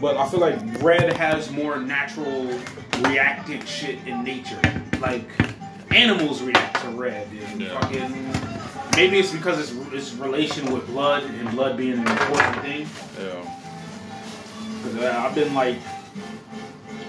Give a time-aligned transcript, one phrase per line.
[0.00, 2.58] but I feel like red has more natural
[3.00, 4.60] reactive shit in nature.
[5.00, 5.24] Like
[5.90, 7.28] animals react to red.
[7.50, 7.80] And Yeah.
[7.80, 8.32] fucking,
[8.96, 12.86] maybe it's because it's it's relation with blood and blood being an important thing.
[13.20, 13.42] Yeah.
[14.82, 15.76] 'Cause, uh, I've been like,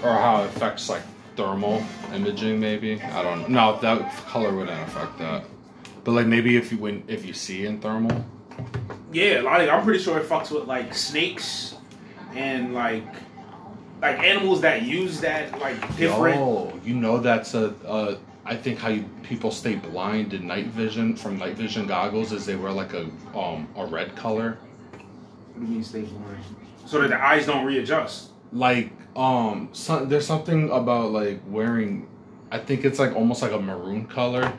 [0.02, 1.02] Or how it affects like
[1.36, 1.82] thermal
[2.14, 3.00] imaging, maybe.
[3.02, 3.72] I don't know.
[3.72, 5.44] No, that color wouldn't affect that.
[6.04, 8.24] But like maybe if you when if you see in thermal.
[9.12, 11.73] yeah, like I'm pretty sure it fucks with like snakes
[12.34, 13.04] and like
[14.00, 16.38] like animals that use that like different.
[16.38, 17.74] Oh, you know that's a.
[17.86, 18.16] Uh,
[18.56, 22.56] think how you, people stay blind in night vision from night vision goggles is they
[22.56, 24.58] wear like a um a red color.
[25.54, 26.44] What do you mean stay blind?
[26.86, 28.30] So that the eyes don't readjust.
[28.52, 32.08] Like um, some, there's something about like wearing.
[32.50, 34.52] I think it's like almost like a maroon color,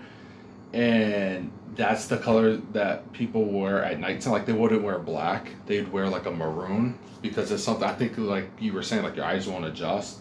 [0.73, 4.23] and that's the color that people wear at night.
[4.23, 7.83] So like they wouldn't wear black; they'd wear like a maroon because it's something.
[7.87, 10.19] I think like you were saying, like your eyes won't adjust.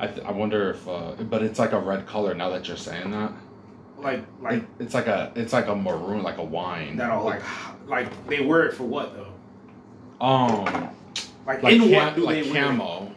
[0.00, 2.76] I, th- I wonder if, uh, but it's like a red color now that you're
[2.76, 3.32] saying that.
[3.98, 6.96] Like like It, it's like a it's like a maroon, like a wine.
[6.96, 7.42] that'll like
[7.86, 10.24] like they wear it for what though?
[10.24, 10.88] um
[11.46, 12.64] Like, like in cam- what do like they wear?
[12.64, 13.12] camo.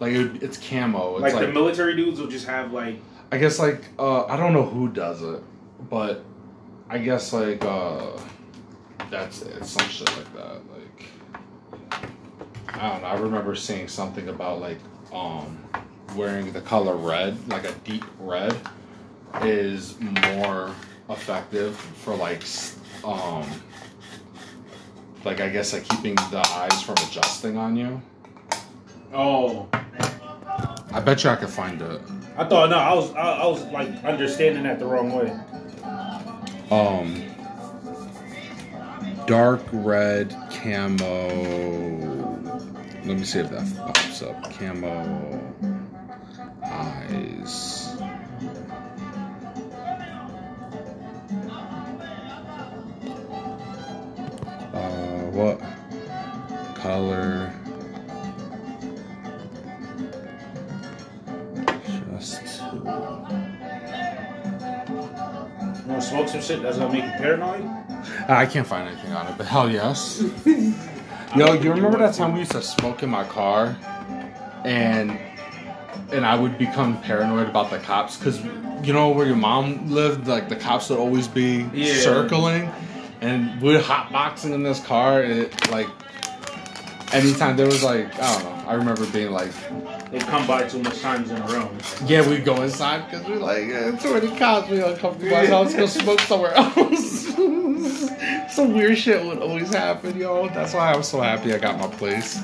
[0.00, 1.14] Like it, it's camo.
[1.14, 3.00] It's Like, like, the military dudes will just have like
[3.32, 5.42] I guess like uh I don't know who does it,
[5.90, 6.24] but
[6.88, 8.12] I guess like uh
[9.10, 10.60] that's it, some shit like that.
[10.72, 12.10] Like
[12.68, 13.08] I don't know.
[13.08, 14.78] I remember seeing something about like
[15.12, 15.58] um
[16.16, 18.56] wearing the color red, like a deep red,
[19.42, 20.74] is more
[21.08, 22.42] effective for like
[23.04, 23.46] um
[25.24, 28.00] like I guess like keeping the eyes from adjusting on you.
[29.12, 29.68] oh
[30.92, 32.00] I bet you I could find it.
[32.36, 35.34] I thought no I was I, I was like understanding that the wrong way.
[36.70, 37.22] Um,
[39.26, 41.28] dark red camo.
[43.04, 44.52] Let me see if that pops up.
[44.54, 45.44] Camo
[46.74, 47.96] eyes.
[54.72, 55.60] Uh, what
[56.76, 57.53] color?
[66.14, 67.64] Smoke some shit that's gonna make you paranoid?
[68.28, 70.22] Ah, I can't find anything on it, but hell yes.
[71.36, 73.76] Yo, you remember that time we used to smoke in my car,
[74.64, 75.18] and
[76.12, 78.40] and I would become paranoid about the cops because
[78.86, 81.94] you know where your mom lived, like the cops would always be Yeah.
[81.94, 82.70] circling,
[83.20, 85.22] and we're hotboxing in this car.
[85.22, 85.88] And it, like
[87.14, 89.50] anytime there was like I don't know, I remember being like,
[90.10, 91.70] They come by too much times in a row.
[92.06, 95.46] yeah, we'd go inside because we're like, eh, too many cops, we uncomfortable.
[95.46, 97.24] So let's go smoke somewhere else.
[98.54, 100.48] Some weird shit would always happen, yo.
[100.48, 102.40] That's why I'm so happy I got my place.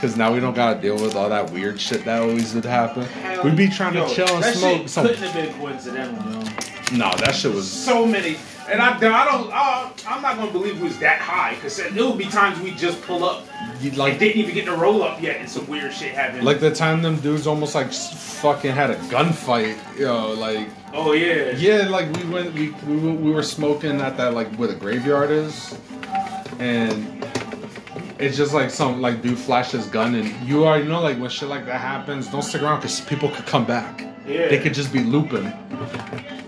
[0.00, 3.04] Cause now we don't gotta deal with all that weird shit that always would happen.
[3.04, 5.06] Hell, We'd be trying yo, to chill and that smoke shit some.
[5.06, 6.40] Couldn't have been coincidental, yo.
[6.98, 7.70] No, that shit was.
[7.70, 8.36] So many,
[8.68, 12.06] and I, I don't, I, I'm not gonna believe it was that high because there
[12.06, 13.44] would be times we just pull up,
[13.80, 16.44] you- like didn't even get to roll up yet, and some weird shit happened.
[16.44, 20.32] like the time them dudes almost like fucking had a gunfight, yo.
[20.34, 24.34] Like, oh yeah, yeah, like we went, we we, were- we were smoking at that
[24.34, 25.76] like where the graveyard is,
[26.58, 27.24] and
[28.18, 31.28] it's just like some like dude flashed his gun, and you already know like when
[31.30, 34.06] shit like that happens, don't stick around because people could come back.
[34.26, 34.48] Yeah.
[34.48, 35.52] They could just be looping.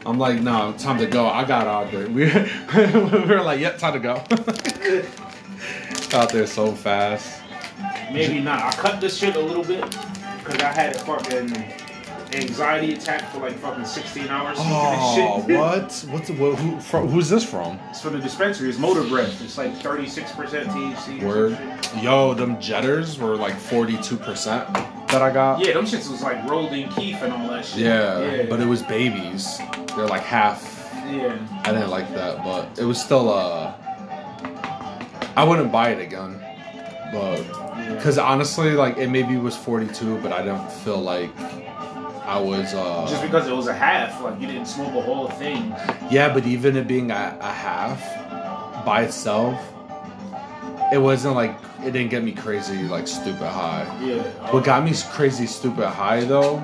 [0.07, 1.27] I'm like, no, time to go.
[1.27, 2.09] I got out there.
[2.09, 4.15] We, we were like, yep, time to go.
[6.17, 7.41] out there so fast.
[8.12, 8.62] Maybe not.
[8.62, 9.83] I cut this shit a little bit
[10.39, 11.53] because I had a fucking
[12.35, 14.56] anxiety attack for like fucking 16 hours.
[14.61, 16.06] Oh, what?
[16.11, 17.81] What's what, who, from, who's this from?
[17.91, 18.69] It's from the dispensary.
[18.69, 19.43] It's motor breath.
[19.43, 21.23] It's like 36% THC.
[21.23, 21.59] Word.
[22.03, 25.64] Yo, them Jeeters were like 42% that I got.
[25.64, 27.80] Yeah, them shits was like rolled in keef and all that shit.
[27.80, 28.47] Yeah, yeah.
[28.50, 29.58] but it was babies.
[29.94, 30.60] They're like half.
[31.06, 31.38] yeah.
[31.62, 33.72] I didn't like that, but it was still uh
[35.36, 36.41] I wouldn't buy it again.
[37.12, 38.00] But yeah.
[38.02, 41.31] cuz honestly like it maybe was 42, but I didn't feel like
[42.26, 45.28] I was uh just because it was a half, like you didn't smoke a whole
[45.28, 45.75] thing.
[46.10, 48.00] Yeah, but even it being a, a half
[48.84, 49.74] by itself,
[50.94, 53.82] it wasn't like it didn't get me crazy like stupid high.
[54.00, 54.23] Yeah.
[54.52, 56.62] What got me crazy stupid high though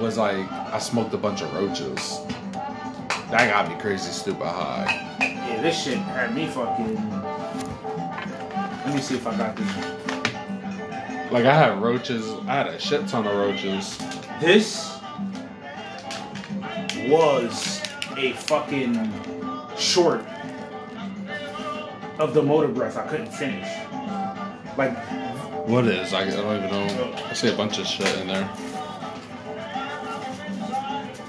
[0.00, 2.20] was like I smoked a bunch of roaches.
[3.30, 5.18] That got me crazy stupid high.
[5.20, 6.96] Yeah, this shit had me fucking.
[8.86, 11.30] Let me see if I got this.
[11.30, 12.24] Like I had roaches.
[12.46, 13.98] I had a shit ton of roaches.
[14.40, 14.98] This
[17.10, 17.82] was
[18.16, 19.12] a fucking
[19.76, 20.24] short
[22.18, 23.68] of the motor breath I couldn't finish.
[24.76, 24.96] Like
[25.68, 26.12] What is?
[26.12, 27.14] I, I don't even know.
[27.28, 28.48] I see a bunch of shit in there.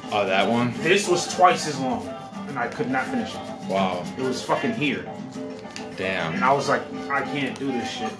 [0.10, 0.74] Oh, that one?
[0.82, 2.08] This was twice as long,
[2.48, 3.42] and I could not finish it.
[3.70, 4.06] Wow.
[4.18, 5.04] It was fucking here,
[5.98, 6.34] Damn.
[6.36, 8.12] and I was like, I can't do this shit.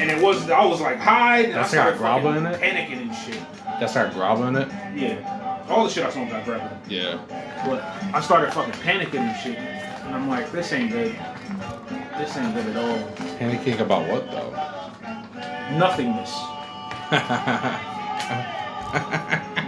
[0.00, 2.60] And it was, I was like, hide, and That's I started got grabba in it?
[2.60, 3.40] panicking and shit.
[3.78, 4.16] That started
[4.48, 4.68] in it?
[4.96, 6.78] Yeah, all the shit I smoked got grabbing.
[6.88, 7.20] Yeah.
[7.64, 7.82] But
[8.14, 9.58] I started fucking panicking and shit,
[10.10, 11.12] and I'm like, this ain't good.
[12.18, 12.98] This ain't good at all.
[13.38, 14.50] Panicking about what, though?
[15.78, 16.34] Nothingness.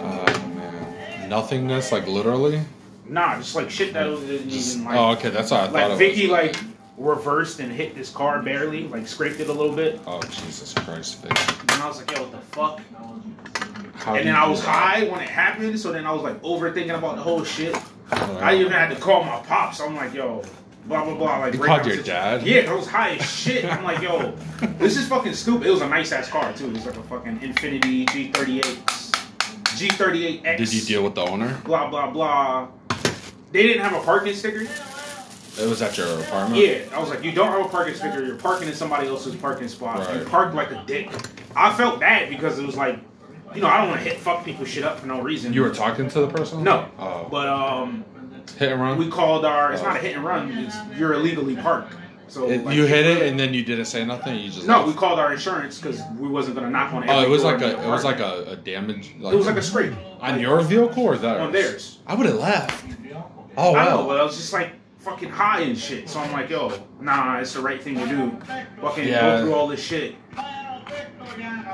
[0.00, 1.28] Oh, man.
[1.28, 2.60] Nothingness, like literally?
[3.06, 4.96] Nah, just like shit that didn't Just, even like.
[4.96, 6.56] oh, okay, that's what I thought like it Vicky like
[6.96, 11.22] reversed and hit this car barely, like scraped it a little bit, Oh, Jesus Christ,
[11.22, 11.34] Vicky.
[11.72, 12.80] and I was like, yo, what the fuck?
[14.04, 16.96] How and then I was high when it happened, so then I was like overthinking
[16.96, 17.74] about the whole shit.
[18.12, 19.80] Oh, I even had to call my pops.
[19.80, 20.42] I'm like, yo,
[20.86, 21.38] blah blah blah.
[21.38, 22.42] Like You called your dad?
[22.42, 23.64] Yeah, 'cause I was high as shit.
[23.64, 24.32] I'm like, yo,
[24.78, 25.66] this is fucking stupid.
[25.66, 26.66] It was a nice ass car too.
[26.66, 28.62] It was like a fucking Infiniti G38,
[29.62, 30.56] G38X.
[30.58, 31.58] Did you deal with the owner?
[31.64, 32.68] Blah blah blah.
[33.52, 34.62] They didn't have a parking sticker.
[35.58, 36.60] It was at your apartment?
[36.60, 38.24] Yeah, I was like, you don't have a parking sticker.
[38.24, 40.00] You're parking in somebody else's parking spot.
[40.12, 40.26] You Right.
[40.28, 41.08] parked like a dick.
[41.54, 42.98] I felt bad because it was like,
[43.54, 45.52] you know, I don't want to hit fuck people shit up for no reason.
[45.52, 46.62] You were talking to the person?
[46.64, 46.88] No.
[46.98, 47.26] Oh.
[47.30, 48.04] But um,
[48.58, 48.98] hit and run?
[48.98, 49.72] we called our.
[49.72, 50.50] It's not a hit and run.
[50.52, 51.94] It's you're illegally parked.
[52.26, 54.38] So It- like, you hit it and then you didn't say nothing?
[54.38, 54.88] You just No, left?
[54.88, 57.04] we called our insurance because we wasn't gonna knock on.
[57.04, 57.10] It.
[57.10, 59.56] Oh, it was like a it was like a, a damage like It was like
[59.56, 61.40] a scrape on your vehicle or theirs?
[61.40, 61.98] on theirs.
[62.06, 62.84] I would have left.
[63.56, 64.06] Oh I know, wow.
[64.08, 66.08] but I was just like fucking high and shit.
[66.08, 68.36] So I'm like, yo, nah, it's the right thing to do.
[68.80, 69.20] Fucking Yeah.
[69.20, 70.16] go through all this shit.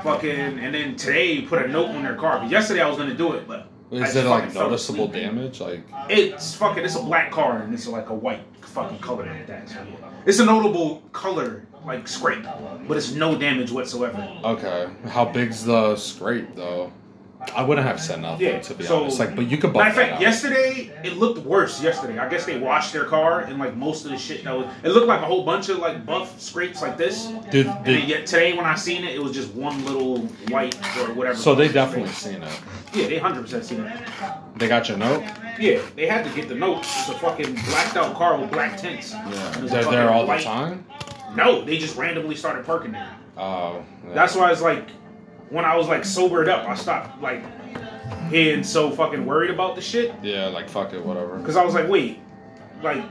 [0.03, 2.39] Fucking, and then today put a note on their car.
[2.39, 5.59] But yesterday I was gonna do it, but Is it like noticeable damage?
[5.59, 6.83] Like It's fucking.
[6.83, 9.69] It's a black car and it's like a white fucking color like that.
[9.69, 10.09] So, yeah.
[10.25, 12.45] It's a notable color like scrape,
[12.87, 14.27] but it's no damage whatsoever.
[14.43, 16.91] okay, how big's the scrape though?
[17.55, 19.19] I wouldn't have said nothing Yeah, to be so- honest.
[19.19, 20.21] Like, but you could Matter of fact, out.
[20.21, 21.81] yesterday it looked worse.
[21.81, 24.67] Yesterday, I guess they washed their car and like most of the shit that was.
[24.83, 27.25] It looked like a whole bunch of like buff scrapes like this.
[27.49, 30.75] Dude, And did, yet today when I seen it, it was just one little white
[30.99, 31.37] or whatever.
[31.37, 32.61] so they definitely seen it.
[32.93, 33.99] Yeah, they hundred percent seen it.
[34.57, 35.23] They got your note.
[35.59, 36.79] Yeah, they had to get the note.
[36.79, 39.11] It's a fucking blacked out car with black tints.
[39.13, 40.85] Yeah, And it's a they're there all the time.
[41.35, 43.09] No, they just randomly started parking there.
[43.37, 44.13] Oh, yeah.
[44.13, 44.89] That's why it's like
[45.51, 47.43] when I was like sobered up, I stopped like
[48.31, 50.15] being so fucking worried about the shit.
[50.23, 51.37] yeah, like fuck it, whatever.
[51.37, 52.19] Because I was like, wait,
[52.81, 53.03] like,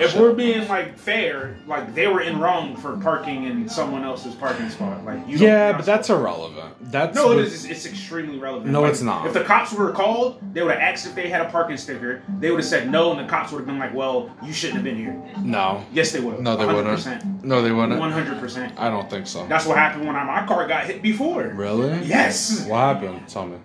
[0.00, 4.34] if we're being like fair, like they were in wrong for parking in someone else's
[4.34, 5.04] parking spot.
[5.04, 6.74] Like, you Yeah, but that's irrelevant.
[6.92, 8.70] That's no, it with- It's extremely relevant.
[8.70, 9.26] No, Like, it's not.
[9.26, 12.22] If the cops were called, they would have asked if they had a parking sticker.
[12.40, 14.76] They would have said no, and the cops would have been like, "Well, you shouldn't
[14.76, 16.40] have been here." No, Yes, they would.
[16.40, 17.44] no, they wouldn't.
[17.44, 18.00] No, they wouldn't.
[18.00, 18.72] hundred percent.
[18.76, 19.46] I don't think so.
[19.46, 21.42] That's what happened when I, my car got hit before.
[21.54, 21.98] Really?
[22.04, 22.66] Yes.
[22.66, 23.26] What happened?
[23.28, 23.56] Tell me.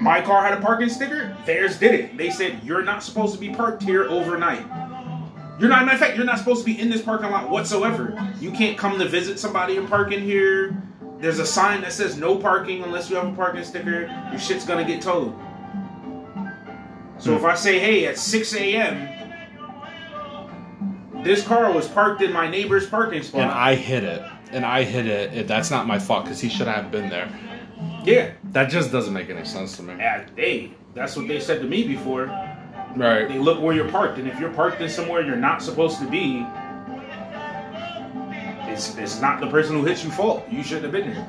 [0.00, 1.36] My car had a parking sticker.
[1.46, 2.16] Theirs didn't.
[2.16, 4.64] They said you're not supposed to be parked here overnight.
[5.62, 5.84] You're not.
[5.84, 8.34] Matter of fact, you're not supposed to be in this parking lot whatsoever.
[8.40, 10.82] You can't come to visit somebody and park in here.
[11.20, 14.08] There's a sign that says no parking unless you have a parking sticker.
[14.32, 15.32] Your shit's gonna get towed.
[17.18, 17.36] So hmm.
[17.36, 19.08] if I say, hey, at 6 a.m.,
[21.22, 23.42] this car was parked in my neighbor's parking spot.
[23.42, 24.20] And I hit it.
[24.50, 25.32] And I hit it.
[25.32, 27.30] it that's not my fault because he should have been there.
[28.02, 29.94] yeah, That just doesn't make any sense to me.
[29.96, 32.26] yeah, hey, that's what they said to me before.
[32.96, 33.26] Right.
[33.28, 36.08] They look where you're parked, and if you're parked in somewhere you're not supposed to
[36.08, 36.46] be,
[38.70, 40.44] it's it's not the person who hit you fault.
[40.50, 41.26] You shouldn't have been there.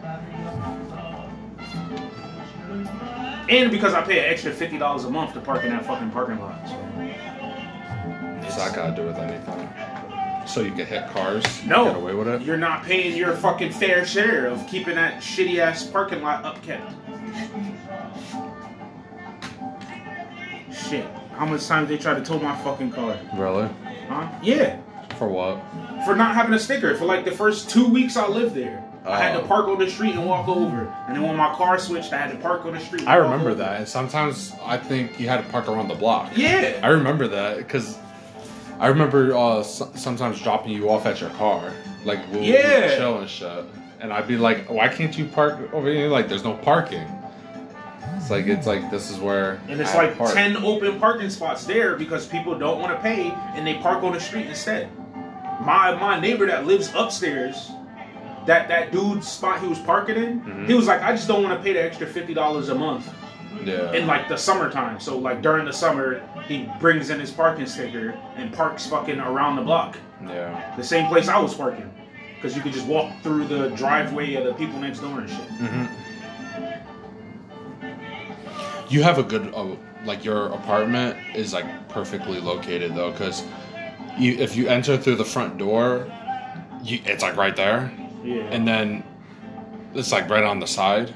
[3.50, 6.12] And because I pay an extra fifty dollars a month to park in that fucking
[6.12, 6.67] parking lot.
[6.67, 6.75] So.
[8.39, 9.70] What's that got to do with anything?
[10.48, 11.43] So you can hit cars?
[11.65, 12.41] No, Get away with it?
[12.41, 16.93] You're not paying your fucking fair share of keeping that shitty ass parking lot upkept.
[20.74, 21.08] Shit.
[21.36, 23.18] How much times they try to tow my fucking car?
[23.36, 23.68] Really?
[24.08, 24.28] Huh?
[24.42, 24.78] Yeah.
[25.18, 25.60] For what?
[26.06, 26.96] For not having a sticker.
[26.96, 28.84] For like the first two weeks I lived there.
[29.06, 29.48] I had to Oh.
[29.48, 30.88] park on the street and walk over.
[31.08, 33.06] And then when my car switched, I had to park on the street.
[33.08, 33.56] I remember over.
[33.56, 33.78] that.
[33.80, 36.32] And sometimes I think you had to park around the block.
[36.38, 36.80] Yeah.
[36.82, 37.98] I remember that because
[38.80, 41.72] I remember uh, s- sometimes dropping you off at your car,
[42.06, 42.96] like we'll Yeah.
[42.96, 43.66] chill and shit,
[44.00, 46.08] and I'd be like, "Why can't you park over here?
[46.08, 47.06] Like, there's no parking."
[48.17, 50.34] It's like it's like this is where And it's I like park.
[50.34, 54.13] 10 open parking spots there because people don't want to pay and they park on
[54.13, 54.89] the street instead.
[55.62, 57.72] My my neighbor that lives upstairs,
[58.46, 60.67] that that dude's spot he was parking in, Mhm.
[60.67, 63.10] he was like, I just don't want to pay the extra $50 a month
[63.63, 63.91] Yeah.
[63.93, 65.00] in like the summertime.
[65.00, 69.55] So like during the summer, he brings in his parking sticker and parks fucking around
[69.58, 69.98] the block.
[70.27, 70.75] yeah.
[70.77, 71.89] The same place I was parking.
[72.36, 75.39] Because you could just walk through the driveway of the people next door and shit.
[75.39, 75.86] hmm
[78.90, 79.75] You have a good, uh,
[80.06, 83.44] like your apartment is like perfectly located though, because
[84.18, 86.06] you if you enter through the front door,
[86.84, 87.92] you it's like right there,
[88.24, 88.44] Yeah.
[88.52, 89.04] and then
[89.96, 91.13] it's like right on the side,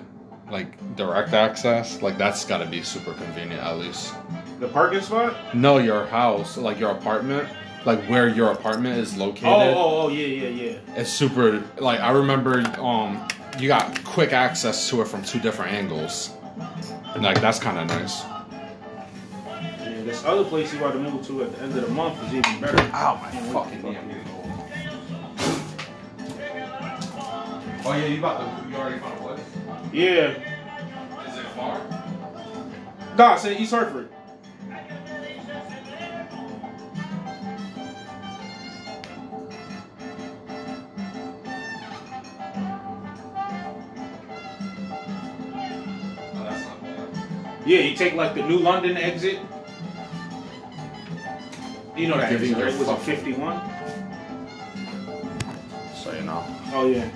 [0.50, 2.02] like direct access.
[2.02, 4.14] Like that's got to be super convenient at least.
[4.60, 5.36] the parking spot?
[5.54, 7.48] No, your house, like your apartment,
[7.86, 9.50] like where your apartment is located.
[9.50, 10.78] Oh, oh, oh, yeah, yeah, yeah.
[10.96, 11.64] It's super.
[11.78, 13.28] Like I remember, um,
[13.60, 16.32] you got quick access to it from two different angles,
[17.22, 18.24] like that's kind of nice.
[18.24, 22.22] Yeah, this other place you about to move to at the end of the month
[22.24, 22.80] is even better.
[22.94, 23.94] Ow, my Can't fucking to knee.
[23.94, 24.16] fuck I'm you.
[24.16, 24.44] getting old.
[27.86, 28.70] Oh yeah, you about to?
[28.70, 29.40] You already found a place?
[29.94, 30.30] Yeah.
[31.30, 31.82] Is it far?
[33.18, 34.07] Nah, it's in East Hartford.
[47.68, 49.40] Yeah, you take like the New London exit.
[51.98, 52.80] You know that Giving exit, right?
[52.80, 53.60] Was it 51?
[55.96, 56.46] So you know.
[56.74, 57.10] Oh, yeah.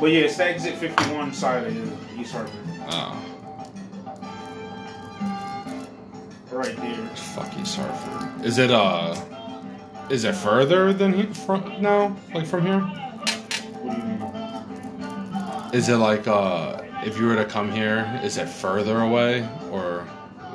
[0.00, 2.60] But yeah, it's the exit 51 side of the East Hartford.
[2.88, 3.20] Oh,
[6.50, 7.06] Right there.
[7.16, 8.46] fuck East Hartford.
[8.46, 9.14] Is it uh?
[10.08, 12.16] Is it further than he, from now?
[12.32, 12.80] Like from here?
[12.80, 15.74] What do you mean?
[15.74, 16.83] Is it like uh?
[17.04, 20.06] If you were to come here, is it further away or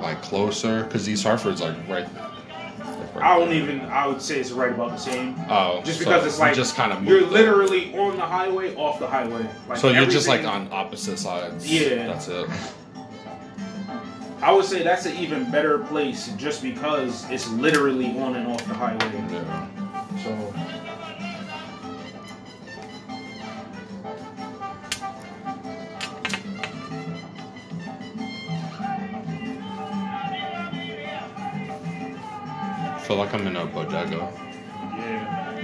[0.01, 0.83] like closer?
[0.83, 2.07] Because East Hartford's like right.
[2.15, 3.57] like right I don't there.
[3.61, 5.35] even, I would say it's right about the same.
[5.49, 8.99] Oh, Just so because it's like just kind of you're literally on the highway, off
[8.99, 9.47] the highway.
[9.67, 11.71] Like So you're just like on opposite sides.
[11.71, 12.07] Yeah.
[12.07, 12.49] that's it.
[14.41, 18.65] I would say that's an even better place just because it's literally on and off
[18.65, 19.11] the highway.
[19.31, 19.67] Yeah.
[20.23, 20.53] So
[33.09, 34.21] feel like I'm in a bodega.
[35.01, 35.57] yeah.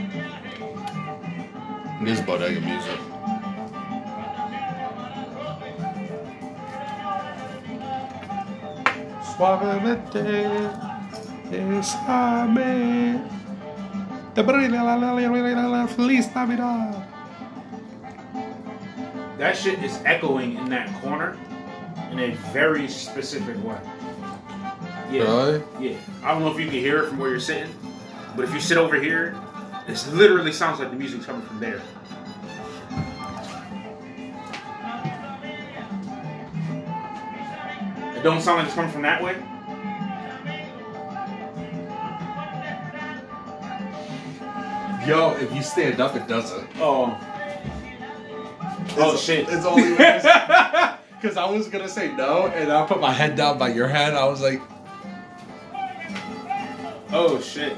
[2.04, 3.00] This bodega music.
[9.22, 10.26] Suavemente,
[11.52, 13.22] besame.
[14.34, 17.08] Te brilla la la la la la la feliz Navidad.
[19.38, 21.38] That shit is echoing in that corner
[22.10, 23.78] in a very specific way.
[25.16, 25.24] Yeah.
[25.24, 25.64] Really?
[25.92, 25.98] Yeah.
[26.24, 27.74] I don't know if you can hear it from where you're sitting,
[28.36, 29.36] but if you sit over here,
[29.88, 31.82] it literally sounds like the music's coming from there.
[38.16, 39.36] It don't sound like it's coming from that way.
[45.06, 46.68] Yo, if you stand up, it doesn't.
[46.80, 47.16] Oh.
[48.98, 49.48] Oh It's- shit.
[49.50, 50.26] It's only because
[51.38, 54.16] I was gonna say no, and I put my head down by your head.
[54.16, 54.62] I was like,
[57.12, 57.78] oh shit.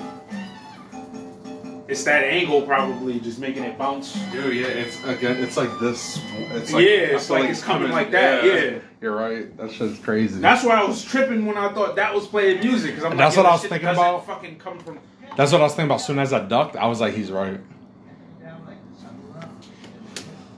[1.87, 4.13] It's that angle probably just making it bounce.
[4.31, 6.19] dude, yeah, it's again, it's like this.
[6.35, 8.79] It's like, Yeah, it's feel like it's coming like that, yeah.
[8.99, 9.55] you're right.
[9.57, 10.41] That shit's crazy.
[10.41, 12.95] That's why I was tripping when I thought that was playing music.
[12.95, 14.25] Cause I'm like, that's what I was thinking about.
[14.25, 14.99] Fucking come from.
[15.37, 16.01] That's what I was thinking about.
[16.01, 17.59] As soon as I ducked, I was like, he's right.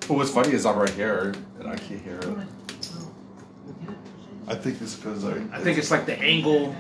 [0.09, 2.38] But what's funny is I'm right here and I can't hear it.
[4.47, 5.33] I think it's because I.
[5.53, 6.75] I think it's like the angle.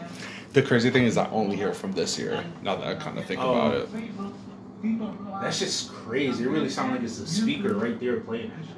[0.53, 2.43] The crazy thing is I only hear it from this ear.
[2.63, 3.51] Now that I kind of think Oh.
[3.53, 3.89] about it.
[5.41, 6.43] That's just crazy.
[6.45, 8.75] It really sounds like it's a speaker right there playing that shit.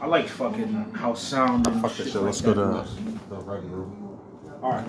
[0.00, 1.66] I like fucking house sound.
[1.66, 2.22] And Fuck shit this shit.
[2.22, 2.86] like Let's go that.
[2.86, 4.18] to the red room.
[4.62, 4.86] All right.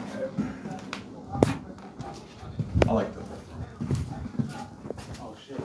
[2.87, 3.21] I like the.
[5.21, 5.59] Oh shit.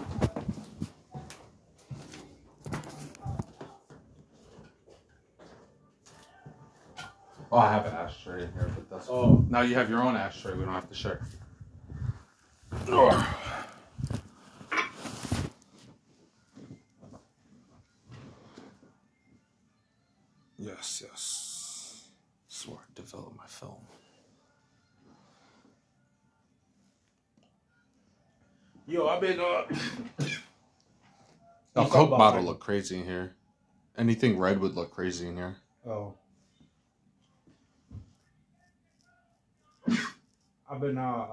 [7.52, 9.08] Oh, I have an ashtray in here, but that's.
[9.08, 9.44] Oh.
[9.48, 10.54] Now you have your own ashtray.
[10.54, 11.20] We don't have to share.
[20.58, 22.08] Yes, yes.
[22.48, 23.76] This is where I develop my film.
[28.86, 29.40] Yo, I've been.
[29.40, 29.62] Uh,
[31.76, 32.48] A Coke bottle Mike.
[32.48, 33.34] look crazy in here.
[33.96, 35.56] Anything red would look crazy in here.
[35.86, 36.14] oh.
[40.70, 40.98] I've been.
[40.98, 41.26] Uh,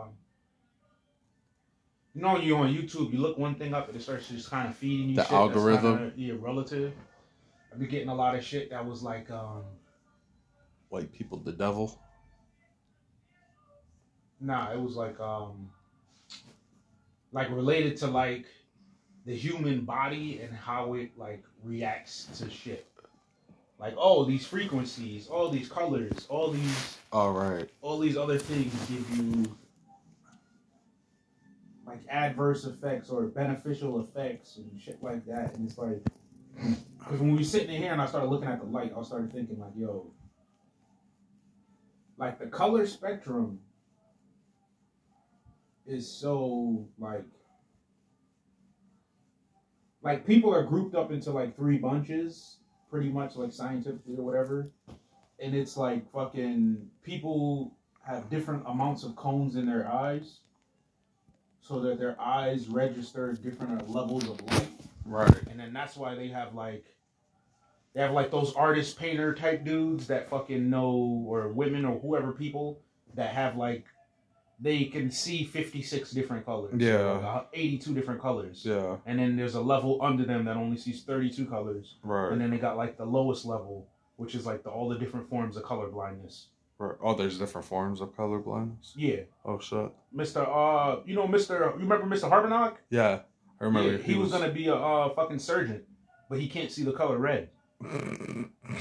[2.16, 4.68] you know, you on YouTube, you look one thing up, and it starts just kind
[4.68, 5.16] of feeding you.
[5.18, 6.14] The shit algorithm?
[6.16, 6.94] yeah, relative.
[7.72, 9.64] I've been getting a lot of shit that was like, um,
[10.90, 12.00] white people the devil?
[14.40, 15.70] Nah, it was like um
[17.32, 18.46] like related to like
[19.26, 22.88] the human body and how it like reacts to shit.
[23.80, 27.70] Like oh these frequencies, all these colors, all these All right.
[27.82, 29.56] all these other things give you
[31.88, 35.56] like adverse effects or beneficial effects and shit like that.
[35.56, 36.02] And it's like,
[37.00, 39.04] because when we were sitting in here and I started looking at the light, I
[39.04, 40.12] started thinking like, yo,
[42.18, 43.60] like the color spectrum
[45.86, 47.24] is so like,
[50.02, 52.58] like people are grouped up into like three bunches,
[52.90, 54.68] pretty much like scientifically or whatever
[55.40, 57.72] and it's like fucking people
[58.06, 60.40] have different amounts of cones in their eyes
[61.62, 64.70] so that their eyes register different uh, levels of light
[65.06, 65.48] Right.
[65.50, 66.86] and then that's why they have like
[67.94, 72.32] they have like those artist painter type dudes that fucking know or women or whoever
[72.32, 72.80] people
[73.16, 73.86] that have like
[74.60, 76.98] they can see 56 different colors Yeah.
[76.98, 78.98] or, 82 different colors Yeah.
[79.06, 82.32] and then there's a level under them that only sees 32 colors Right.
[82.32, 85.30] and then they got like the lowest level, which is like the, all the different
[85.30, 86.48] forms of color blindness.
[86.80, 86.96] right.
[87.02, 88.94] Oh, there's different forms of color blindness.
[88.98, 89.92] Yeah, Oh shit.
[90.12, 90.42] Mister.
[90.42, 91.54] Uh, you know, Mister.
[91.76, 92.76] You remember Mister Harbonog?
[92.90, 93.20] Yeah.
[93.60, 93.92] I remember.
[93.94, 95.82] Yeah, he, was, gonna be a uh, fucking surgeon,
[96.30, 97.50] but he can't see the color red.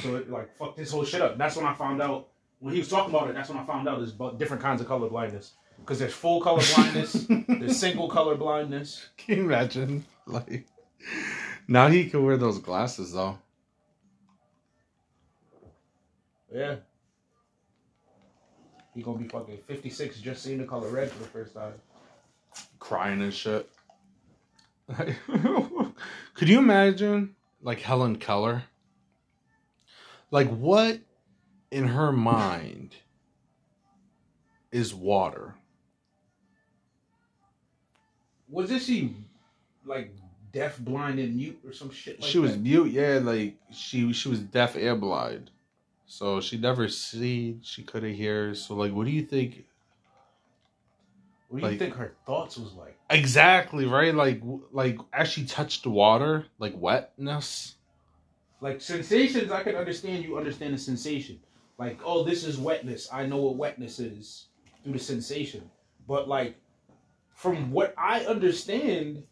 [0.03, 1.39] So it like fucked this whole shit up.
[1.39, 2.29] That's when I found out
[2.59, 3.35] when he was talking about it.
[3.35, 5.53] That's when I found out there's different kinds of color blindness.
[5.79, 9.07] Because there's full color blindness, there's single color blindness.
[9.17, 10.05] Can you imagine?
[10.27, 10.67] Like,
[11.69, 13.39] now he can wear those glasses though.
[16.53, 16.77] Yeah.
[18.95, 21.75] He gonna be fucking 56 just seeing the color red for the first time.
[22.79, 23.71] crying and shit.
[26.35, 28.65] Could you imagine like Helen Keller?
[30.31, 31.01] Like what
[31.71, 32.95] in her mind
[34.71, 35.55] is water?
[38.49, 39.15] Was this she
[39.85, 40.13] like
[40.53, 42.21] deaf, blind, and mute or some shit?
[42.21, 42.61] Like she was that?
[42.61, 45.51] mute, yeah, like she she was deaf and blind.
[46.07, 48.55] So she never see, she couldn't hear.
[48.55, 49.65] So like what do you think
[51.49, 52.97] What do you like- think her thoughts was like?
[53.11, 54.15] exactly, right?
[54.15, 54.41] Like
[54.73, 57.75] like as she touched the water, like wetness.
[58.61, 60.25] Like sensations, I can understand.
[60.25, 61.39] You understand the sensation.
[61.79, 63.07] Like, oh, this is wetness.
[63.13, 64.47] I know what wetness is
[64.83, 65.71] through the sensation.
[66.09, 66.57] But like,
[67.37, 69.23] from what I understand,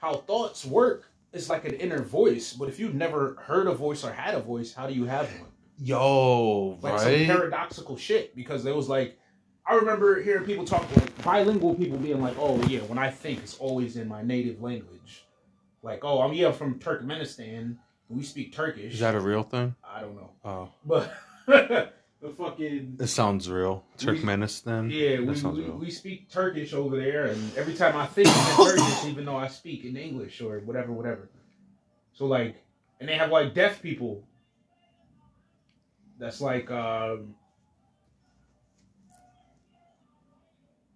[0.00, 2.54] how thoughts work is like an inner voice.
[2.54, 5.26] But if you've never heard a voice or had a voice, how do you have
[5.40, 5.50] one?
[5.80, 7.26] Yo, like some right?
[7.26, 9.16] paradoxical shit because there was like
[9.66, 13.40] I remember hearing people talk like bilingual people being like, "Oh yeah, when I think
[13.40, 15.24] it's always in my native language."
[15.82, 17.76] Like, "Oh, I'm yeah from Turkmenistan.
[18.08, 19.74] We speak Turkish." Is that a real thing?
[19.84, 20.70] I don't know, Oh.
[20.84, 21.12] but
[22.20, 23.84] the fucking It sounds real.
[23.98, 24.90] We- Turkmenistan.
[24.90, 29.04] yeah, we, we, we speak Turkish over there, and every time I think in Turkish,
[29.06, 31.28] even though I speak in English or whatever, whatever.
[32.12, 32.56] So like,
[33.00, 34.24] and they have like deaf people.
[36.18, 37.36] That's like, um,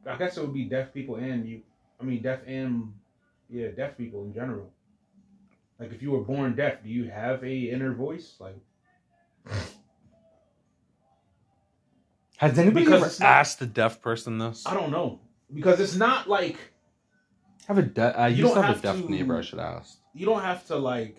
[0.04, 1.62] I guess it would be deaf people and you.
[2.00, 2.92] I mean, deaf and
[3.48, 4.68] yeah, deaf people in general.
[5.78, 8.34] Like, if you were born deaf, do you have a inner voice?
[8.40, 8.56] Like,
[12.42, 14.64] Has anybody Because ever not- asked a deaf person this?
[14.66, 15.20] I don't know
[15.54, 16.56] because it's not like
[17.68, 19.36] have a de- I You used to don't have, have a deaf to- neighbor.
[19.38, 19.98] I should ask.
[20.12, 21.16] you don't have to like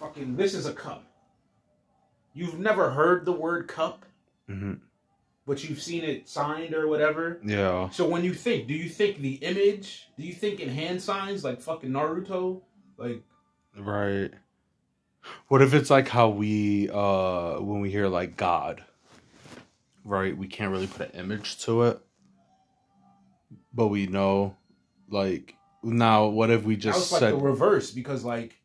[0.00, 1.04] fucking this is a cup.
[2.34, 4.04] You've never heard the word cup,
[4.48, 4.74] hmm
[5.46, 7.38] but you've seen it signed or whatever.
[7.44, 7.88] Yeah.
[7.90, 10.08] So when you think, do you think the image?
[10.18, 12.62] Do you think in hand signs like fucking Naruto?
[12.96, 13.22] Like
[13.78, 14.32] Right.
[15.48, 18.82] What if it's like how we uh when we hear like God,
[20.04, 20.36] right?
[20.36, 22.00] We can't really put an image to it,
[23.72, 24.56] but we know,
[25.08, 26.26] like now.
[26.26, 28.60] What if we just was like the reverse because like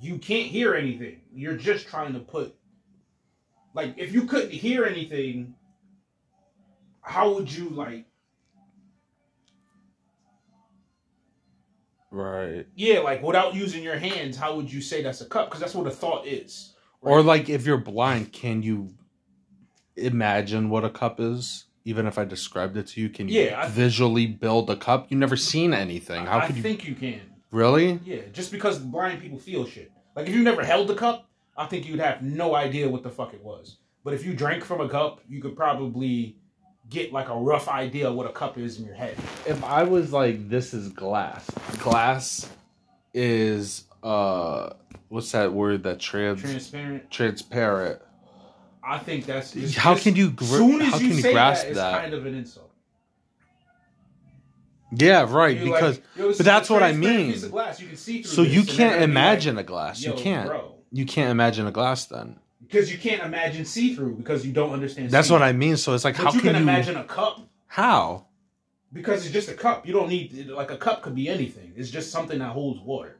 [0.00, 1.20] you can't hear anything.
[1.34, 2.54] You're just trying to put
[3.74, 5.54] like if you couldn't hear anything,
[7.02, 8.06] how would you like
[12.10, 12.66] right?
[12.74, 15.48] Yeah, like without using your hands, how would you say that's a cup?
[15.48, 16.74] Because that's what a thought is.
[17.02, 18.90] Or like if you're blind, can you
[19.96, 21.64] imagine what a cup is?
[21.84, 25.06] Even if I described it to you, can you Yeah, I- visually build a cup?
[25.08, 26.26] You've never seen anything.
[26.26, 27.20] How I could you think you can.
[27.52, 28.00] really?
[28.04, 29.92] Yeah, just because blind people feel shit.
[30.16, 33.10] Like if you never held a cup, I think you'd have no idea what the
[33.10, 33.78] fuck it was.
[34.02, 36.38] But if you drank from a cup, you could probably
[36.90, 39.16] get like a rough idea what a cup is in your head.
[39.46, 41.48] if I was like, this is glass.
[41.78, 42.48] Glass
[43.14, 44.70] is uh
[45.08, 47.10] what's that word that trans Transparent.
[47.10, 48.00] transparent.
[48.84, 51.32] I think that's How just- can you gr- soon as how you can you say
[51.32, 52.70] grasp that, it's kind of an insult.
[54.92, 55.56] Yeah, right.
[55.56, 57.38] You're because like, yo, but that's what I mean.
[57.50, 57.80] Glass.
[57.80, 60.02] You can see so this, you can't imagine like, a glass.
[60.02, 60.48] Yo, you can't.
[60.48, 60.74] bro.
[60.92, 62.38] You can't imagine a glass then.
[62.62, 65.10] Because you can't imagine see through because you don't understand.
[65.10, 65.76] That's what I mean.
[65.76, 66.62] So it's like, But how you can can you?
[66.62, 68.26] imagine a cup How?
[68.92, 69.86] because it's just a cup.
[69.86, 71.72] You don't need like a cup could be anything.
[71.76, 73.18] It's just something that holds water.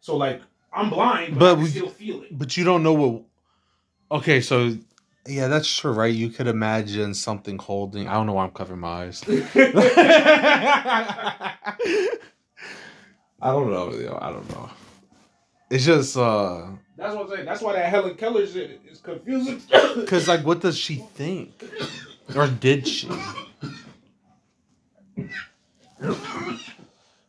[0.00, 2.36] So like I'm blind, but, But we- still feel it.
[2.36, 3.22] But you don't know what.
[4.10, 4.76] Okay, so
[5.26, 6.14] yeah, that's true, right?
[6.14, 8.08] You could imagine something holding.
[8.08, 9.22] I don't know why I'm covering my eyes.
[9.28, 9.46] I
[13.42, 14.18] don't know.
[14.20, 14.70] I don't know.
[15.70, 17.44] It's just uh, That's what I'm saying.
[17.44, 19.60] That's why that Helen Keller shit is confusing.
[20.06, 21.52] cause like, what does she think,
[22.34, 23.08] or did she?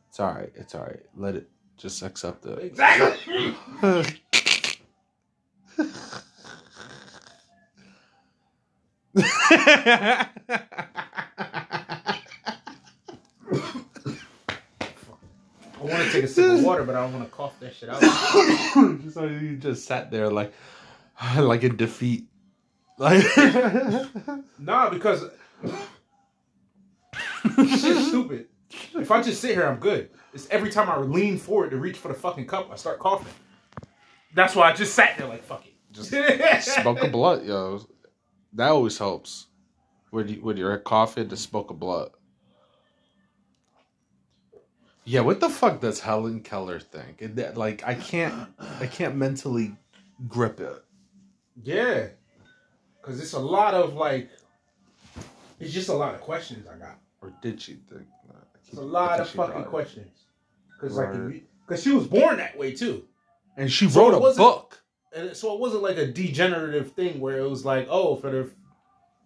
[0.10, 0.52] It's all right.
[0.56, 1.02] It's all right.
[1.16, 1.50] Let it.
[1.78, 2.60] Just accept it.
[2.60, 3.56] exactly.
[15.90, 17.90] want to take a sip of water, but I don't want to cough that shit
[17.90, 18.02] out.
[19.12, 20.54] so you just sat there like,
[21.38, 22.26] like in defeat.
[23.00, 23.24] Like,
[24.58, 25.24] Nah, because
[27.56, 28.48] shit's stupid.
[28.96, 30.10] If I just sit here, I'm good.
[30.34, 33.34] It's every time I lean forward to reach for the fucking cup, I start coughing.
[34.34, 35.74] That's why I just sat there like fuck it.
[35.92, 36.12] just
[36.76, 37.82] smoke a blunt, yo.
[38.54, 39.48] That always helps.
[40.12, 42.12] With you, with your coffee, to smoke a blunt.
[45.08, 47.22] Yeah, what the fuck does Helen Keller think?
[47.22, 48.50] It- Like, I can't,
[48.82, 49.74] I can't mentally
[50.28, 50.84] grip it.
[51.64, 52.08] Yeah,
[53.02, 54.30] because it's a lot of like,
[55.62, 57.00] it's just a lot of questions I got.
[57.22, 58.06] Or did she think?
[58.28, 58.48] that?
[58.68, 60.12] It's a lot of fucking questions.
[60.80, 63.06] Because like, because she was born that way too.
[63.56, 64.84] And she So wrote a book.
[65.16, 68.52] And so it wasn't like a degenerative thing where it was like, oh, for the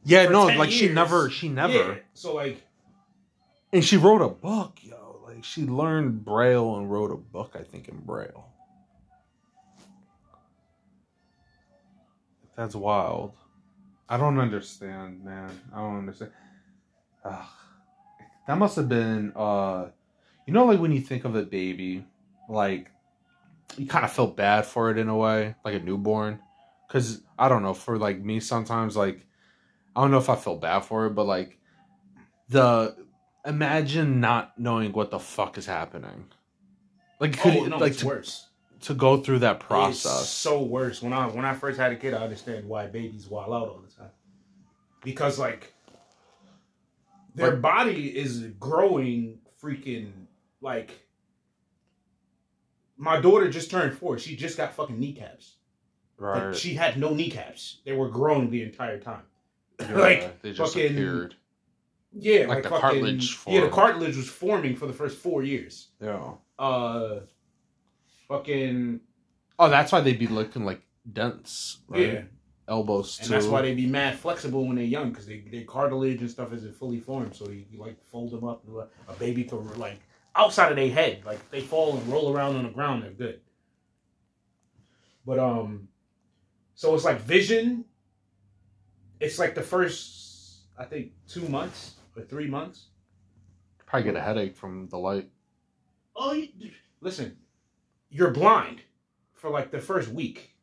[0.05, 1.73] Yeah, for no, 10 like she never, she never.
[1.73, 1.95] Yeah.
[2.13, 2.61] So like,
[3.73, 5.00] And she wrote a book, yo.
[5.41, 8.45] Like she learned Braille and wrote a book, I think, in Braille.
[12.55, 13.33] That's wild.
[14.07, 15.49] I don't understand, man.
[15.73, 16.29] I don't understand.
[17.25, 17.45] Ugh.
[18.45, 19.87] That must have been uh
[20.45, 22.05] you know like when you think of a baby,
[22.47, 22.91] like
[23.77, 26.39] you kind of feel bad for it in a way, like a newborn.
[26.87, 29.25] Cause I don't know, for like me sometimes like
[29.95, 31.57] I don't know if I feel bad for it, but like
[32.49, 32.95] the
[33.45, 36.25] imagine not knowing what the fuck is happening.
[37.19, 38.47] Like could oh no, like it's to, worse.
[38.81, 40.29] to go through that It's process.
[40.29, 41.01] so worse.
[41.01, 43.83] When I when I first had a kid, I understand why babies wild out all
[43.87, 44.11] the time.
[45.03, 45.73] Because like
[47.35, 50.11] their Like- body is growing freaking
[50.61, 50.91] like
[52.97, 54.17] my daughter just turned four.
[54.19, 55.55] She just got fucking kneecaps.
[56.19, 56.55] Like, right.
[56.55, 57.77] she had no kneecaps.
[57.83, 59.23] They were growing the entire time.
[59.79, 61.35] Yeah, like, they just fucking- appeared.
[62.13, 65.43] Yeah, Like like, the fucking, cartilage Yeah, the cartilage was forming for the first four
[65.43, 65.89] years.
[66.01, 66.33] Yeah.
[66.59, 67.21] Uh,
[68.27, 68.99] fucking
[69.57, 71.81] Oh, that's why they'd be looking like dense.
[71.87, 72.13] Right?
[72.13, 72.21] yeah.
[72.67, 76.21] Elbows And that's why they'd be mad flexible when they're young because they, their cartilage
[76.21, 77.35] and stuff isn't fully formed.
[77.35, 78.63] So you, you like fold them up.
[78.67, 79.99] a, a baby could like
[80.35, 83.41] outside of their head, like they fall and roll around on the ground, they're good.
[85.25, 85.89] But um,
[86.75, 87.85] so it's like vision.
[89.19, 92.87] It's like the first, I think, two months or three months.
[93.85, 95.29] probably get a headache from the light.
[96.15, 96.71] Oh, you,
[97.01, 97.37] listen,
[98.09, 98.81] you're blind
[99.33, 100.55] for like the first week.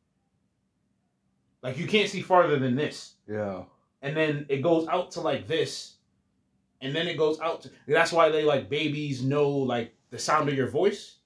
[1.62, 3.14] Like you can't see farther than this.
[3.28, 3.62] Yeah.
[4.02, 5.96] and then it goes out to like this,
[6.80, 7.70] and then it goes out to.
[7.86, 11.16] That's why they like babies know like the sound of your voice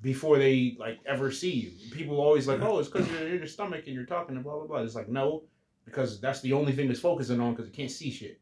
[0.00, 1.90] before they like ever see you.
[1.92, 4.56] People always like, oh, it's because you're in your stomach and you're talking and blah
[4.56, 4.78] blah blah.
[4.78, 5.42] It's like no,
[5.84, 8.40] because that's the only thing it's focusing on because it can't see shit.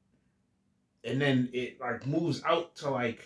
[1.06, 3.20] And then it like moves out to like,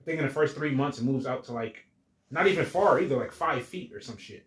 [0.00, 1.84] I think in the first three months it moves out to like,
[2.30, 4.46] not even far either, like five feet or some shit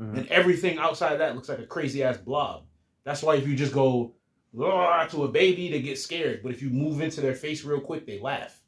[0.00, 0.18] Mhm.
[0.18, 2.64] and everything outside of that looks like a crazy ass blob.
[3.04, 4.14] That's why if you just go
[5.10, 6.42] to a baby, they get scared.
[6.42, 8.60] But if you move into their face real quick, they laugh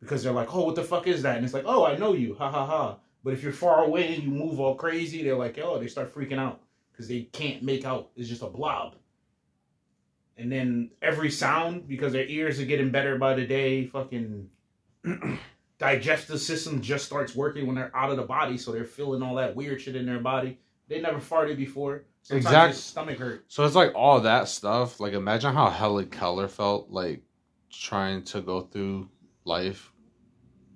[0.00, 2.12] because they're like, "Oh, what the fuck is that?" And it's like, "Oh, I know
[2.12, 5.36] you, ha ha ha." But if you're far away and you move all crazy, they're
[5.36, 6.60] like, "Oh," they start freaking out
[6.92, 8.10] because they can't make out.
[8.16, 8.96] It's just a blob.
[10.36, 14.48] And then every sound, because their ears are getting better by the day, fucking
[15.78, 19.36] digestive system just starts working when they're out of the body, so they're feeling all
[19.36, 20.58] that weird shit in their body.
[20.88, 22.04] They never farted before.
[22.22, 23.44] Sometimes Exact- their stomach hurt.
[23.48, 24.98] So it's like all that stuff.
[24.98, 27.22] Like imagine how Helen Keller felt like
[27.70, 29.08] trying to go through
[29.44, 29.92] life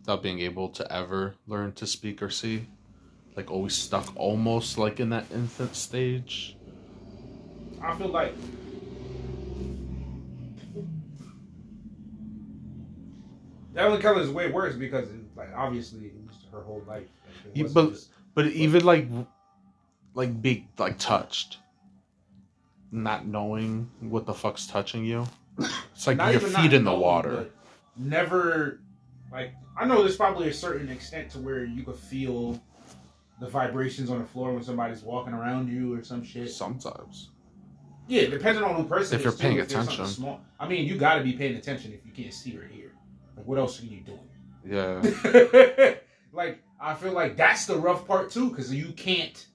[0.00, 2.66] without being able to ever learn to speak or see.
[3.36, 6.56] like always stuck almost like in that infant stage.
[7.80, 8.34] I feel like
[13.78, 16.12] Helen Keller is way worse because, like, obviously, it
[16.52, 17.04] her whole life.
[17.44, 19.08] Like, Yeah, but- just- But even like
[20.14, 21.58] like be like touched.
[22.92, 25.26] Not knowing what the fuck's touching you.
[25.58, 27.50] It's like your feet in the knowing, water.
[27.96, 28.80] Never,
[29.32, 32.60] like, I know there's probably a certain extent to where you could feel
[33.40, 36.48] the vibrations on the floor when somebody's walking around you or some shit.
[36.50, 37.30] Sometimes.
[38.06, 39.16] Yeah, depending on who person.
[39.18, 40.14] If you're paying too, if there's something attention.
[40.14, 40.40] Small.
[40.60, 42.87] I mean, you got to be paying attention if you can't see or hear.
[43.38, 44.18] Like, what else are you doing?
[44.66, 45.94] Yeah.
[46.32, 49.46] like, I feel like that's the rough part too, because you can't,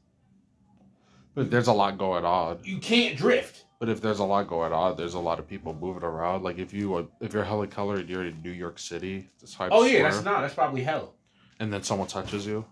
[1.35, 2.59] But there's a lot going on.
[2.63, 3.65] you can't drift.
[3.79, 6.43] But if there's a lot going on, there's a lot of people moving around.
[6.43, 9.71] Like if you if you're Helen Keller and you're in New York City, it's hard
[9.73, 10.41] Oh yeah, swear, that's not.
[10.41, 11.15] That's probably hell.
[11.59, 12.63] and then someone touches you.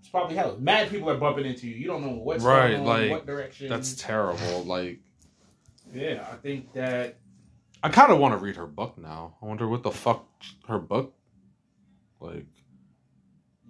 [0.00, 0.56] It's probably hell.
[0.58, 1.76] Mad people are bumping into you.
[1.76, 3.68] You don't know what's Right, going on, like, what direction.
[3.68, 4.64] That's terrible.
[4.64, 4.98] Like
[5.94, 6.26] yeah.
[6.32, 7.18] I think that
[7.82, 9.36] I kind of want to read her book now.
[9.40, 10.26] I wonder what the fuck
[10.66, 11.14] her book
[12.20, 12.46] like.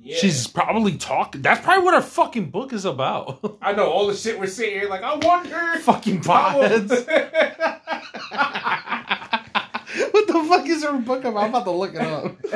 [0.00, 0.16] yeah.
[0.16, 1.42] She's probably talking.
[1.42, 3.58] That's probably what her fucking book is about.
[3.62, 4.80] I know all the shit we're saying.
[4.80, 5.78] here, Like I wonder.
[5.80, 6.88] fucking potheads.
[10.12, 11.44] what the fuck is her book about?
[11.44, 12.36] I'm about to look it up.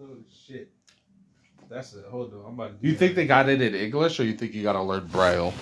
[0.00, 0.70] oh shit.
[1.72, 2.04] That's it.
[2.10, 2.44] Hold on.
[2.46, 2.82] I'm about to.
[2.82, 5.54] do you think they got it in English, or you think you gotta learn Braille?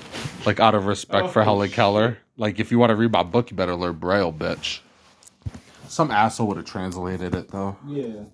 [0.44, 1.70] Like out of respect for Oh, Helen.
[1.70, 2.18] Keller.
[2.36, 4.80] Like if you want to read my book, you better learn Braille, bitch.
[5.86, 7.76] Some asshole would have translated it though.
[7.86, 8.24] Yeah.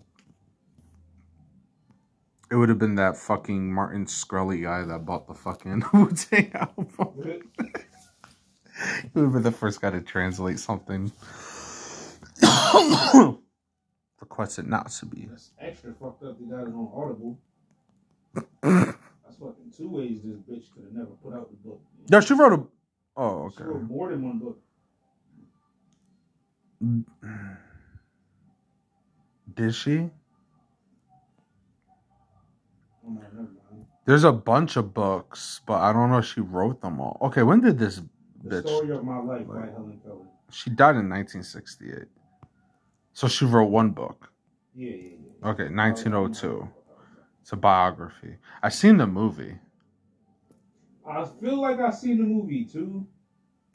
[2.50, 6.52] It would have been that fucking Martin Shkreli guy that bought the fucking Wu Tang
[6.54, 7.42] album.
[9.02, 11.10] He would have been the first guy to translate something.
[14.20, 15.26] Requested not to be.
[15.30, 16.38] That's extra fucked up.
[16.38, 17.38] They got it on Audible.
[18.62, 21.80] That's fucking two ways this bitch could have never put out the book.
[22.10, 22.62] No, she wrote a.
[23.16, 23.56] Oh, okay.
[23.58, 24.58] She wrote more than one book.
[29.54, 30.10] Did she?
[33.06, 33.18] Oh.
[34.04, 37.18] There's a bunch of books, but I don't know if she wrote them all.
[37.22, 38.00] Okay, when did this
[38.44, 38.68] The bitch?
[38.68, 40.26] story of my life by Helen Keller.
[40.50, 42.06] She died in 1968.
[43.12, 44.30] So she wrote one book.
[44.74, 44.96] Yeah, yeah,
[45.42, 45.48] yeah.
[45.50, 46.68] Okay, 1902.
[47.46, 48.34] It's a biography.
[48.60, 49.54] I've seen the movie.
[51.08, 53.06] I feel like I've seen the movie too.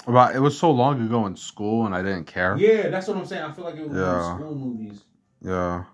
[0.05, 2.57] About it was so long ago in school, and I didn't care.
[2.57, 3.43] Yeah, that's what I'm saying.
[3.43, 4.35] I feel like it was one Yeah.
[4.35, 5.03] school movies.
[5.41, 5.85] Yeah.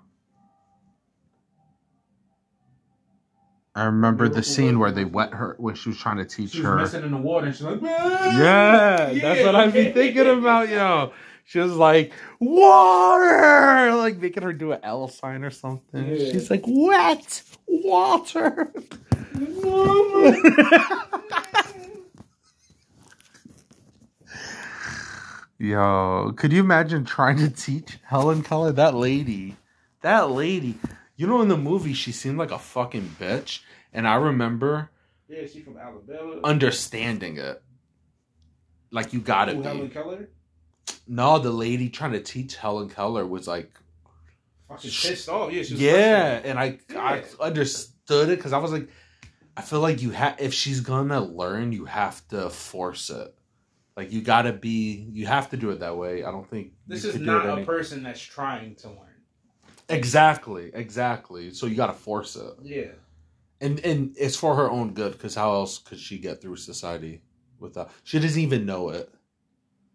[3.76, 6.62] I remember the scene where they wet her when she was trying to teach She
[6.62, 6.76] was her.
[6.78, 10.68] messing in the water and she's like, "Ah!" Yeah, that's what I've been thinking about,
[10.70, 11.14] yo.
[11.44, 13.94] She was like, water!
[13.96, 16.18] Like making her do an L sign or something.
[16.18, 16.32] Yeah.
[16.32, 18.72] She's like, wet water.
[25.60, 28.72] Yo, could you imagine trying to teach Helen Keller?
[28.72, 29.58] That lady,
[30.02, 30.78] that lady.
[31.16, 34.92] You know, in the movie, she seemed like a fucking bitch, and I remember
[35.28, 36.40] Yeah, she from Alabama.
[36.44, 37.62] understanding it.
[38.92, 39.68] Like you gotta Who, be.
[39.68, 40.30] Helen Keller?
[41.08, 43.72] No, the lady trying to teach Helen Keller was like,
[44.70, 45.52] Fucking pissed off.
[45.52, 48.90] Yeah, yeah, and I I understood it because I was like,
[49.56, 53.34] I feel like you have if she's gonna learn, you have to force it.
[53.96, 56.24] Like you gotta be, you have to do it that way.
[56.24, 59.16] I don't think This is not a any- person that's trying to learn.
[59.90, 61.52] exactly, exactly.
[61.52, 62.92] So you gotta force it, Yeah.
[63.62, 67.22] and and it's for her own good because how else could she get through society
[67.60, 67.90] without?
[68.04, 69.12] She doesn't even know it.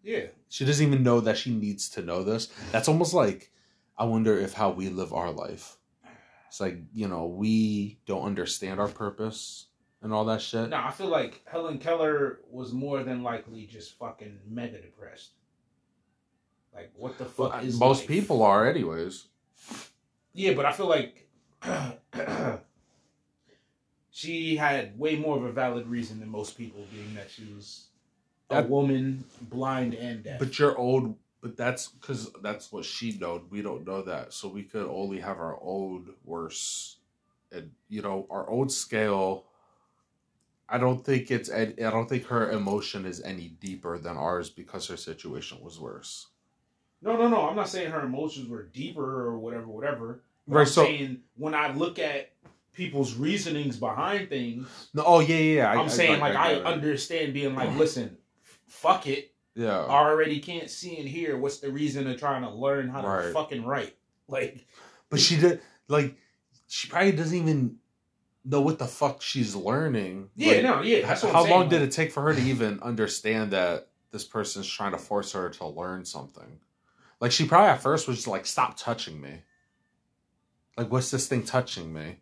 [0.03, 0.25] Yeah.
[0.49, 2.49] She doesn't even know that she needs to know this.
[2.73, 3.51] That's almost like
[3.97, 5.77] I wonder if how we live our life.
[6.47, 9.67] It's like, you know, we don't understand our purpose
[10.01, 10.69] and all that shit.
[10.69, 15.31] No, I feel like Helen Keller was more than likely just fucking mega depressed.
[16.75, 18.07] Like, what the fuck Well, is most life?
[18.07, 19.25] people are anyways.
[20.33, 21.27] Yeah, but I feel like
[24.11, 27.85] she had way more of a valid reason than most people, being that she was
[28.49, 30.39] a That- woman, blind and deaf.
[30.39, 33.51] But you're old but that's because that's what she knowed.
[33.51, 34.31] We don't know that.
[34.33, 36.97] So we could only have our own worse
[37.51, 39.45] and you know, our own scale
[40.69, 44.87] I don't think it's I don't think her emotion is any deeper than ours because
[44.87, 46.27] her situation was worse.
[47.01, 47.47] no, no, no.
[47.49, 50.23] I'm not saying her emotions were deeper or whatever, whatever.
[50.47, 52.31] But Right, I'm so- saying when I look at
[52.71, 55.53] people's reasonings behind things, No, oh yeah, yeah.
[55.55, 55.71] yeah.
[55.73, 56.65] I- I'm saying like I, get it.
[56.65, 58.17] understand being like, listen,
[58.65, 59.32] fuck it.
[59.55, 59.77] Yeah.
[59.77, 61.37] Already can't see and hear.
[61.37, 63.33] What's the reason of trying to learn how to Right.
[63.33, 63.95] fucking write?
[64.29, 64.65] Like,
[65.09, 66.15] But she did like
[66.67, 67.75] she probably doesn't even
[68.45, 70.29] know what the fuck she's learning.
[70.35, 71.05] Yeah, Like, no, yeah.
[71.05, 74.93] That's how long did it take for her to even understand that this person's trying
[74.93, 76.59] to force her to learn something?
[77.19, 79.41] Like she probably at first was just like, "Stop touching me."
[80.77, 82.17] Like, what's this thing touching me?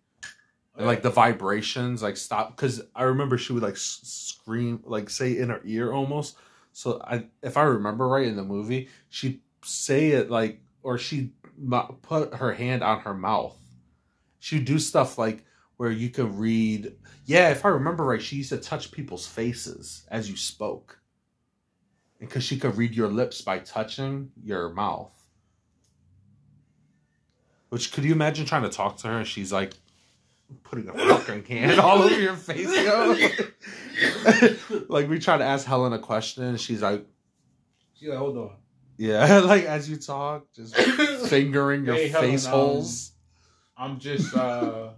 [0.76, 2.56] And like the vibrations, like stop.
[2.56, 6.36] Because I remember she would like s- scream, like say in her ear almost.
[6.72, 11.34] So I, if I remember right in the movie, she'd say it like, or she'd
[12.02, 13.58] put her hand on her mouth.
[14.40, 15.46] She'd do stuff like
[15.78, 16.94] where you could read.
[17.26, 21.00] Yeah, if I remember right, she used to touch people's faces as you spoke,
[22.20, 25.12] because she could read your lips by touching your mouth.
[27.70, 29.74] Which could you imagine trying to talk to her and she's like
[30.64, 33.16] putting a fucking hand all over your face, yo?
[34.90, 37.06] like we try to ask Helen a question and she's like,
[37.94, 38.56] She's like, hold on.
[38.98, 40.76] Yeah, like as you talk, just
[41.30, 43.12] fingering your Hey, Helen, face um, holes.
[43.78, 44.90] I'm just uh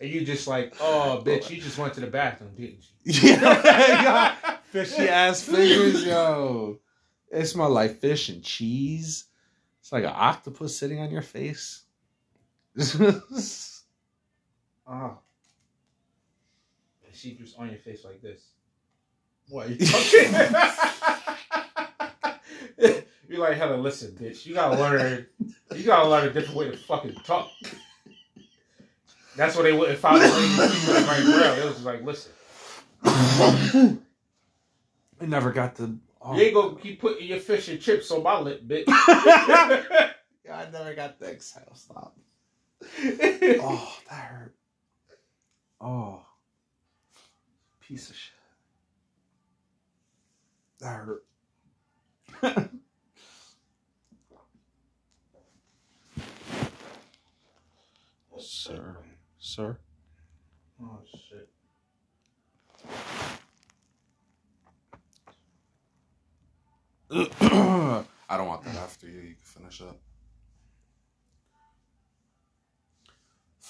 [0.00, 3.12] and you just like, oh bitch, you just went to the bathroom, didn't you?
[3.30, 4.34] Yeah.
[4.64, 6.80] Fishy ass fingers, yo.
[7.30, 9.26] It smell like fish and cheese.
[9.80, 11.84] It's like an octopus sitting on your face.
[14.84, 15.18] Oh.
[17.06, 18.48] And she just on your face like this.
[19.48, 20.34] What are you talking?
[23.28, 25.26] You're like, Helen, listen, bitch, you gotta learn
[25.74, 27.48] you gotta learn a different way to fucking talk.
[29.36, 31.58] That's what they wouldn't find the lady right around.
[31.58, 32.32] It was just like, listen,
[33.04, 33.98] I
[35.22, 35.96] never got the.
[36.20, 36.36] Oh.
[36.36, 38.84] you ain't gonna keep putting your fish and chips on my lip, bitch.
[40.44, 41.72] Yeah, I never got the exhale.
[41.72, 42.16] Stop.
[43.60, 44.54] Oh, that hurt.
[45.80, 46.22] Oh.
[47.80, 48.34] Piece of shit.
[50.80, 51.24] That hurt.
[58.38, 58.96] Sir.
[59.38, 59.78] Sir?
[60.82, 61.48] Oh shit.
[68.28, 69.20] I don't want that after you.
[69.20, 69.98] You can finish up.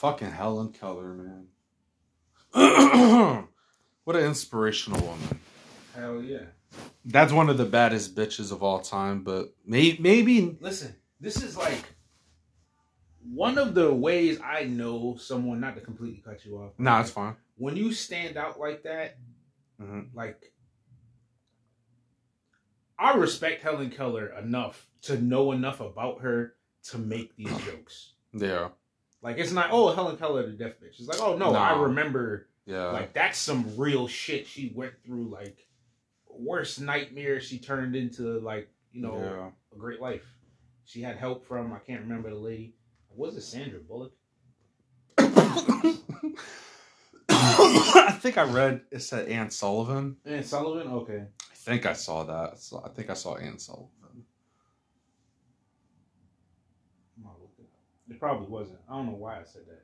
[0.02, 1.46] Fucking Helen Keller, man.
[4.02, 5.38] what an inspirational woman.
[5.94, 6.46] Hell yeah.
[7.04, 10.58] That's one of the baddest bitches of all time, but may- maybe.
[10.60, 11.84] Listen, this is like
[13.32, 16.72] one of the ways I know someone not to completely cut you off.
[16.78, 17.36] Nah, it's fine.
[17.56, 19.18] When you stand out like that,
[19.80, 20.08] Mhm.
[20.14, 20.52] like
[22.98, 26.56] I respect Helen Keller enough to know enough about her
[26.90, 28.14] to make these jokes.
[28.32, 28.70] Yeah,
[29.22, 30.98] Like it's not oh Helen Keller the deaf bitch.
[30.98, 31.58] It's like oh no, No.
[31.58, 32.86] I remember yeah.
[32.86, 35.28] like that's some real shit she went through.
[35.28, 35.66] Like
[36.28, 39.50] worst nightmare she turned into like you know yeah.
[39.76, 40.24] a great life.
[40.84, 42.74] She had help from I can't remember the lady.
[43.14, 44.12] Was it Sandra Bullock?
[47.28, 50.16] I think I read it said Anne Sullivan.
[50.24, 50.88] Anne Sullivan.
[50.92, 51.24] Okay.
[51.50, 52.58] I think I saw that.
[52.84, 53.88] I think I saw Anne Sullivan.
[57.16, 57.50] I'm gonna look
[58.14, 58.78] it probably wasn't.
[58.88, 59.82] I don't know why I said that.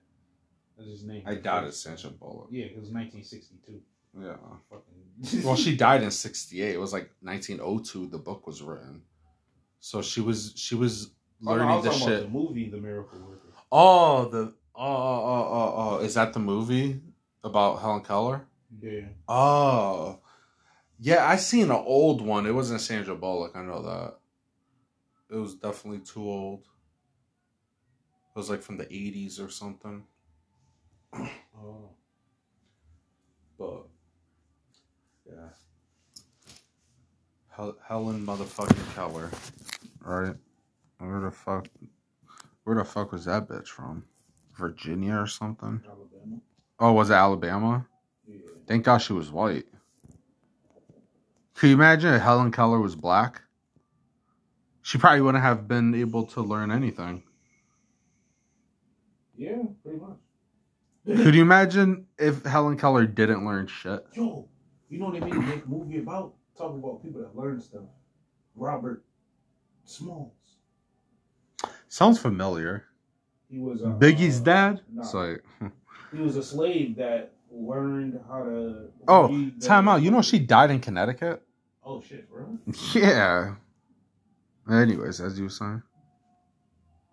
[0.76, 1.22] That's his name.
[1.26, 2.48] I doubt it's Sandra Bullock.
[2.50, 3.80] Yeah, because 1962.
[4.20, 4.36] Yeah.
[4.70, 5.42] Fucking.
[5.44, 6.74] Well, she died in '68.
[6.74, 8.08] It was like 1902.
[8.08, 9.02] The book was written,
[9.80, 11.10] so she was she was
[11.46, 12.22] Oh, no, I learning was the talking about shit.
[12.24, 13.52] The movie, The Miracle Worker.
[13.70, 16.04] Oh, the oh oh oh oh oh.
[16.04, 17.00] Is that the movie
[17.44, 18.46] about Helen Keller?
[18.80, 19.02] Yeah.
[19.28, 20.18] Oh,
[20.98, 21.26] yeah.
[21.26, 22.46] I seen an old one.
[22.46, 23.56] It wasn't Sandra Bullock.
[23.56, 24.14] I know that.
[25.30, 26.64] It was definitely too old.
[28.38, 30.04] It was like from the '80s or something.
[31.12, 31.90] Oh.
[33.58, 33.88] But
[35.28, 35.48] yeah,
[37.50, 39.28] Hel- Helen motherfucking Keller,
[40.04, 40.36] right?
[40.98, 41.66] Where the fuck?
[42.62, 44.04] Where the fuck was that bitch from?
[44.56, 45.82] Virginia or something?
[45.84, 46.40] Alabama.
[46.78, 47.88] Oh, was it Alabama?
[48.24, 48.38] Yeah.
[48.68, 49.66] Thank God she was white.
[51.56, 53.42] Could you imagine if Helen Keller was black?
[54.82, 57.24] She probably wouldn't have been able to learn anything.
[59.38, 60.16] Yeah, pretty much.
[61.06, 64.04] Could you imagine if Helen Keller didn't learn shit?
[64.12, 64.46] Yo,
[64.90, 66.34] you know what they made a big movie about?
[66.56, 67.84] Talking about people that learn stuff.
[68.56, 69.04] Robert
[69.84, 70.32] Smalls.
[71.88, 72.84] Sounds familiar.
[73.48, 74.80] He was uh, Biggie's uh, dad?
[74.92, 75.02] nah.
[75.02, 75.44] It's like,
[76.12, 78.88] He was a slave that learned how to.
[79.06, 80.02] oh, time out.
[80.02, 81.42] You know she died in Connecticut?
[81.84, 82.58] Oh shit, bro.
[82.92, 83.54] Yeah.
[84.70, 85.82] Anyways, as you were saying.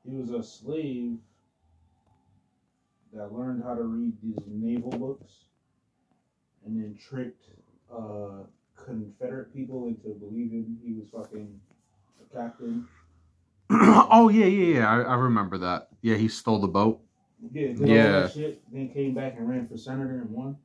[0.04, 1.18] He was a slave
[3.16, 5.32] that learned how to read these naval books,
[6.66, 7.45] and then tricked
[7.93, 8.43] uh,
[8.76, 11.59] Confederate people into believing he was fucking
[12.22, 12.88] a captain.
[13.72, 14.89] oh yeah, yeah, yeah.
[14.89, 15.88] I, I remember that.
[16.01, 17.01] Yeah, he stole the boat.
[17.51, 18.20] Yeah, Yeah.
[18.22, 20.57] that shit, then came back and ran for senator and won.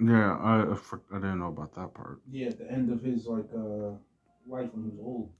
[0.00, 2.20] Yeah, I I, I didn't know about that part.
[2.30, 3.92] Yeah, at the end of his like uh
[4.46, 5.30] life when he was old.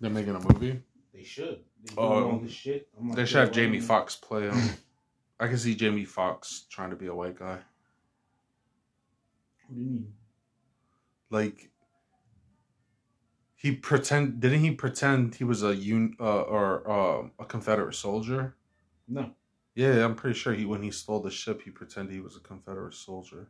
[0.00, 0.82] They're making a movie.
[1.12, 1.60] They should.
[1.84, 2.30] They Oh.
[2.32, 2.88] all this shit.
[2.98, 4.58] I'm like, They should have Jamie don't- Foxx play him.
[5.40, 7.58] I can see Jamie Foxx trying to be a white guy.
[9.66, 10.12] What do you mean?
[11.30, 11.70] Like
[13.54, 18.54] he pretend didn't he pretend he was a un uh, or uh, a Confederate soldier?
[19.08, 19.32] No.
[19.74, 22.40] Yeah, I'm pretty sure he when he stole the ship he pretended he was a
[22.40, 23.48] Confederate soldier.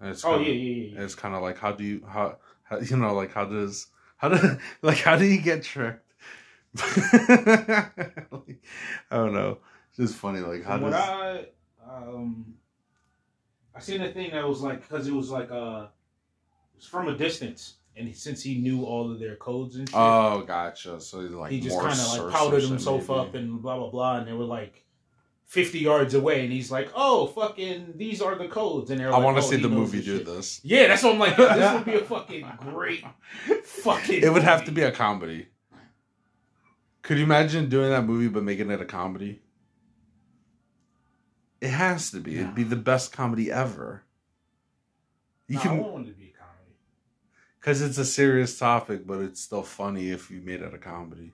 [0.00, 0.94] And it's Oh kinda- yeah, yeah, yeah.
[0.98, 1.04] yeah.
[1.04, 2.38] It's kind of like how do you how,
[2.68, 6.04] how you know like how does how do like how do you get tricked?
[8.30, 8.62] Like,
[9.10, 9.58] I don't know.
[9.90, 11.46] It's just funny like how From does I
[11.88, 12.54] um
[13.74, 15.86] I seen a thing that was like because it was like uh
[16.74, 19.96] it was from a distance and since he knew all of their codes and shit,
[19.98, 21.00] Oh, gotcha.
[21.00, 23.20] So he's like he just kind of like powdered himself maybe.
[23.20, 24.84] up and blah blah blah, and they were like
[25.48, 29.16] fifty yards away, and he's like, "Oh, fucking, these are the codes." And they're I
[29.16, 30.60] like, want to "Oh, see the movie do shit." this.
[30.62, 31.36] Yeah, that's what I'm like.
[31.36, 33.04] This would be a fucking great
[33.64, 34.22] fucking.
[34.22, 35.48] It would have to be a comedy.
[37.02, 39.40] Could you imagine doing that movie but making it a comedy?
[41.60, 42.36] It has to be.
[42.38, 44.04] It'd be the best comedy ever.
[45.48, 46.76] You I can want it to be a comedy.
[47.58, 51.32] because it's a serious topic, but it's still funny if you made it a comedy.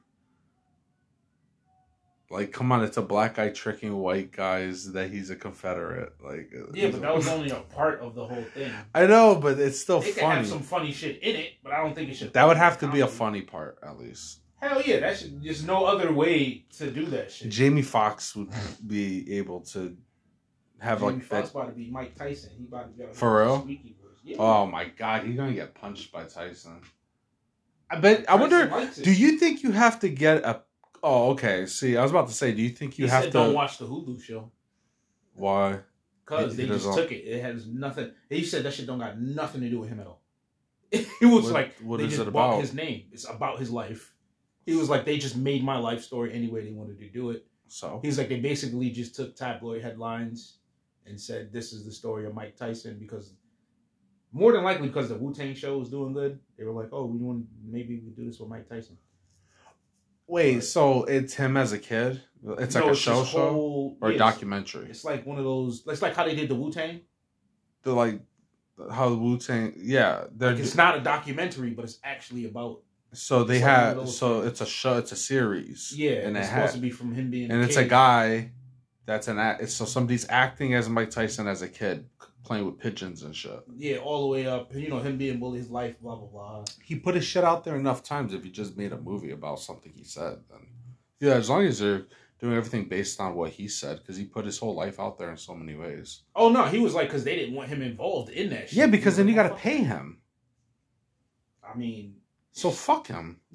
[2.34, 6.12] Like, come on, it's a black guy tricking white guys that he's a Confederate.
[6.22, 8.72] Like, uh, Yeah, but that was only a part of the whole thing.
[8.94, 10.34] I know, but it's still It could funny.
[10.38, 12.32] have some funny shit in it, but I don't think it should.
[12.32, 14.40] That would have to be a funny part, at least.
[14.60, 15.42] Hell yeah, that should.
[15.44, 17.50] There's no other way to do that shit.
[17.50, 18.48] Jamie Foxx would
[18.86, 19.96] be able to
[20.80, 21.58] have Jamie like Foxx that.
[21.58, 22.50] about to be Mike Tyson.
[22.58, 23.68] He about to get a For real?
[24.24, 24.36] Yeah.
[24.38, 26.80] Oh my god, he's gonna get punched by Tyson.
[27.90, 28.28] I bet.
[28.28, 28.66] I wonder.
[29.02, 30.62] Do you think you have to get a?
[31.06, 31.66] Oh, okay.
[31.66, 33.38] See, I was about to say, do you think you he have said to?
[33.38, 34.50] don't watch the Hulu show
[35.34, 35.80] Why?
[36.24, 37.16] because they just took it.
[37.26, 38.10] It has nothing.
[38.30, 40.22] He said that shit don't got nothing to do with him at all.
[40.92, 42.60] it was What- like what they is just it bought about?
[42.62, 43.04] his name.
[43.12, 44.14] It's about his life.
[44.64, 47.30] He was like they just made my life story any way they wanted to do
[47.30, 47.44] it.
[47.68, 50.58] So He's like they basically just took tabloid headlines
[51.06, 53.34] and said this is the story of Mike Tyson because
[54.32, 56.38] more than likely because the Wu Tang show was doing good.
[56.56, 58.96] They were like, oh, we want maybe we do this with Mike Tyson.
[60.26, 62.22] Wait, so it's him as a kid?
[62.58, 64.90] It's like No, a show show whole- or a documentary?
[64.90, 65.82] It's like one of those.
[65.86, 67.00] It's like how they did the Wu Tang.
[67.82, 68.20] They're like
[68.92, 69.72] how the Wu Tang.
[69.78, 72.82] Yeah, they're Like it's not a documentary, but it's actually about.
[73.14, 74.52] so they it's like one of have so things.
[74.52, 74.98] it's a show.
[74.98, 75.92] It's a series.
[75.96, 77.50] Yeah, and it it's had supposed to be from him being.
[77.50, 77.86] and it's kid.
[77.86, 78.50] a guy
[79.06, 79.68] that's an act.
[79.70, 82.06] So somebody's acting as Mike Tyson as a kid,
[82.44, 83.60] playing with pigeons and shit.
[83.76, 84.74] Yeah, all the way up.
[84.74, 86.64] You know him being bullied, his life, blah blah blah.
[86.84, 88.34] He put his shit out there enough times.
[88.34, 90.66] If he just made a movie about something he said, then
[91.20, 92.04] yeah, as long as they're
[92.40, 95.30] doing everything based on what he said, because he put his whole life out there
[95.30, 96.22] in so many ways.
[96.36, 98.68] Oh no, he was like because they didn't want him involved in that.
[98.68, 98.76] shit.
[98.78, 100.20] Yeah, because then you got to "Oh, pay him.
[101.66, 102.16] I mean,
[102.52, 103.40] So fuck him.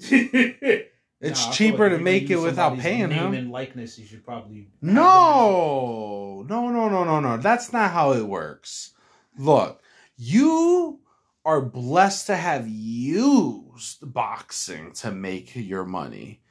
[1.20, 3.34] it's cheaper to make it without paying name him.
[3.34, 3.98] and likeness.
[3.98, 7.36] You should probably No, no, no, no, no, no.
[7.36, 8.94] That's not how it works.
[9.36, 9.82] Look,
[10.16, 11.00] you
[11.44, 16.42] are blessed to have used boxing to make your money.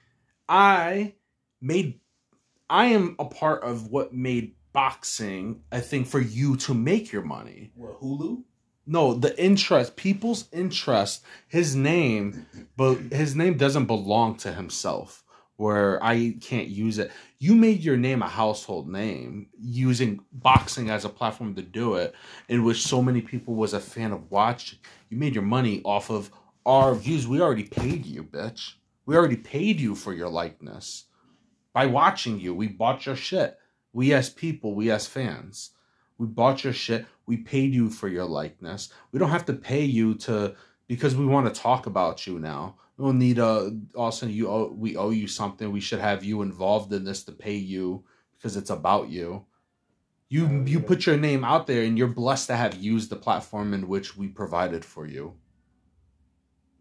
[0.47, 1.15] I
[1.61, 1.99] made,
[2.69, 7.23] I am a part of what made boxing a thing for you to make your
[7.23, 7.71] money.
[7.75, 8.43] What Hulu?
[8.91, 15.23] No, the interest, people's interest, his name, but his name doesn't belong to himself.
[15.57, 17.11] Where I can't use it.
[17.37, 22.15] You made your name a household name using boxing as a platform to do it,
[22.47, 24.79] in which so many people was a fan of watching.
[25.09, 26.31] You made your money off of
[26.65, 27.27] our views.
[27.27, 28.73] We already paid you, bitch.
[29.05, 31.05] We already paid you for your likeness
[31.73, 32.55] by watching you.
[32.55, 33.55] We bought your shit.
[33.93, 35.71] We as people, we as fans.
[36.19, 37.07] We bought your shit.
[37.25, 38.89] We paid you for your likeness.
[39.11, 40.53] We don't have to pay you to
[40.87, 42.75] because we want to talk about you now.
[42.97, 45.71] We don't need a also you owe, we owe you something.
[45.71, 48.03] We should have you involved in this to pay you
[48.37, 49.45] because it's about you.
[50.27, 53.15] You Oh, you put your name out there and you're blessed to have used the
[53.15, 55.35] platform in which we provided for you.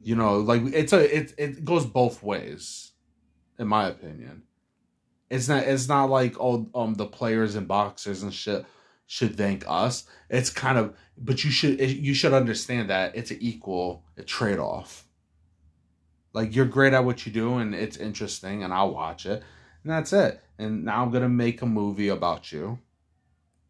[0.02, 2.92] You know, like it's a it it goes both ways,
[3.56, 4.42] in my opinion.
[5.30, 8.66] It's not it's not like oh um the players and boxers and shit
[9.08, 10.04] should thank us.
[10.30, 15.04] It's kind of but you should you should understand that it's an equal trade off.
[16.32, 19.42] Like you're great at what you do and it's interesting and I'll watch it
[19.82, 20.40] and that's it.
[20.58, 22.78] And now I'm gonna make a movie about you,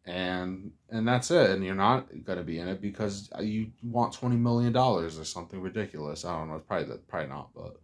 [0.04, 1.50] and and that's it.
[1.50, 5.60] And you're not gonna be in it because you want twenty million dollars or something
[5.60, 6.24] ridiculous.
[6.24, 6.56] I don't know.
[6.56, 7.76] It's probably probably not, but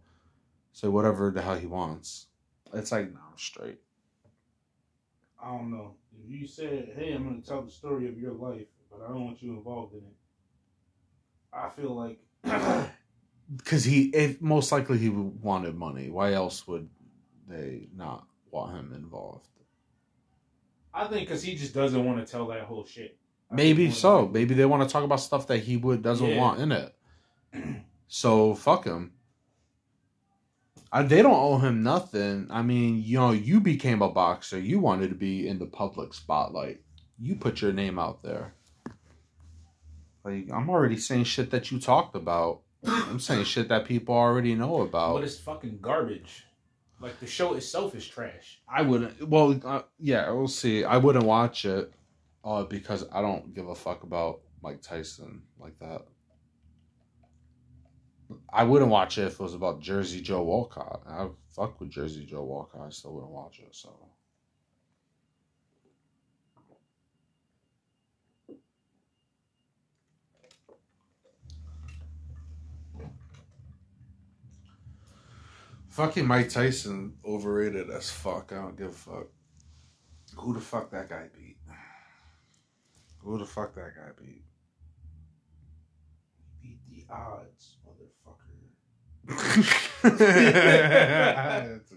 [0.73, 2.27] so whatever the hell he wants.
[2.73, 3.79] It's like no, I'm straight.
[5.45, 5.95] I don't know.
[6.23, 9.07] If you said, "Hey, I'm going to tell the story of your life," but I
[9.09, 10.15] don't want you involved in it,
[11.53, 12.19] I feel like
[13.57, 16.09] Because he, if most likely he wanted money.
[16.09, 16.89] Why else would
[17.47, 19.47] they not want him involved?
[20.91, 23.17] I think because he just doesn't want to tell that whole shit.
[23.51, 24.27] I Maybe so.
[24.27, 26.37] Maybe they want to talk about stuff that he would doesn't Yeah.
[26.39, 26.95] want in it.
[28.07, 29.14] So fuck him.
[30.95, 32.47] I, they don't owe him nothing.
[32.49, 34.57] I mean, you know, you became a boxer.
[34.57, 36.79] You wanted to be in the public spotlight.
[37.19, 38.55] You put your name out there.
[40.23, 42.61] Like I'm already saying shit that you talked about.
[42.85, 45.15] I'm saying shit that people already know about.
[45.15, 46.45] But it's fucking garbage.
[47.01, 48.61] Like the show itself is trash.
[48.73, 49.27] I wouldn't.
[49.27, 50.85] Well, uh, yeah, we'll see.
[50.85, 51.91] I wouldn't watch it,
[52.45, 56.05] uh, because I don't give a fuck about Mike Tyson like that.
[58.51, 61.03] I wouldn't watch it if it was about Jersey Joe Walcott.
[61.07, 62.87] I fuck with Jersey Joe Walcott.
[62.87, 63.75] I still wouldn't watch it.
[63.75, 63.93] So
[75.89, 78.51] fucking Mike Tyson overrated as fuck.
[78.51, 79.27] I don't give a fuck.
[80.35, 81.57] Who the fuck that guy beat?
[83.19, 84.43] Who the fuck that guy beat?
[86.65, 88.61] Beat the odds, motherfucker.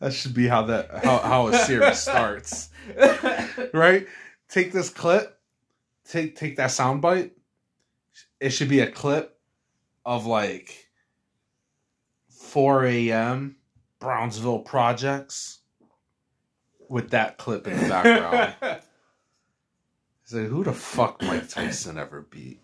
[0.00, 2.68] That should be how that how, how a series starts.
[3.72, 4.06] Right?
[4.48, 5.38] Take this clip,
[6.08, 7.30] take take that soundbite.
[8.40, 9.38] It should be a clip
[10.04, 10.86] of like
[12.28, 13.56] 4 a.m.
[13.98, 15.60] Brownsville projects
[16.88, 18.82] with that clip in the background.
[20.26, 22.60] It's like, who the fuck Mike Tyson ever beat?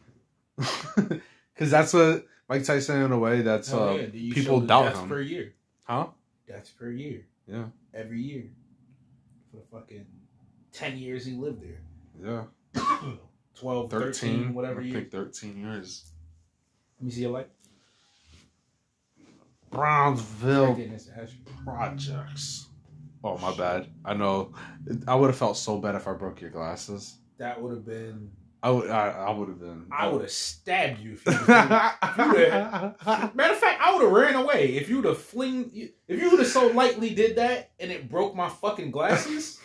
[1.54, 5.08] Because that's what Mike Tyson, in a way, that's Oh, uh, yeah, people doubt him.
[5.08, 5.52] per year.
[5.84, 6.06] Huh?
[6.48, 7.26] Deaths per year.
[7.46, 7.66] Yeah.
[7.94, 8.44] Every year.
[9.50, 10.06] For the fucking
[10.72, 11.82] 10 years he lived there.
[12.74, 12.82] Yeah.
[13.54, 14.94] 12, 13, 13, whatever I year.
[14.94, 16.06] think 13 years.
[16.98, 17.48] Let me see your light.
[19.70, 21.22] Brownsville Right there, Mr.
[21.22, 21.36] Asher.
[21.64, 22.66] projects.
[23.22, 23.88] Oh, my bad.
[24.04, 24.52] I know.
[25.06, 27.18] I would have felt so bad if I broke your glasses.
[27.42, 28.30] That would have been.
[28.62, 28.88] I would.
[28.88, 29.86] I, I would have been.
[29.90, 31.48] I would have stabbed you if you would've-
[33.34, 35.68] Matter of fact, I would have ran away if you would have fling.
[36.06, 39.58] If you would have so lightly did that and it broke my fucking glasses,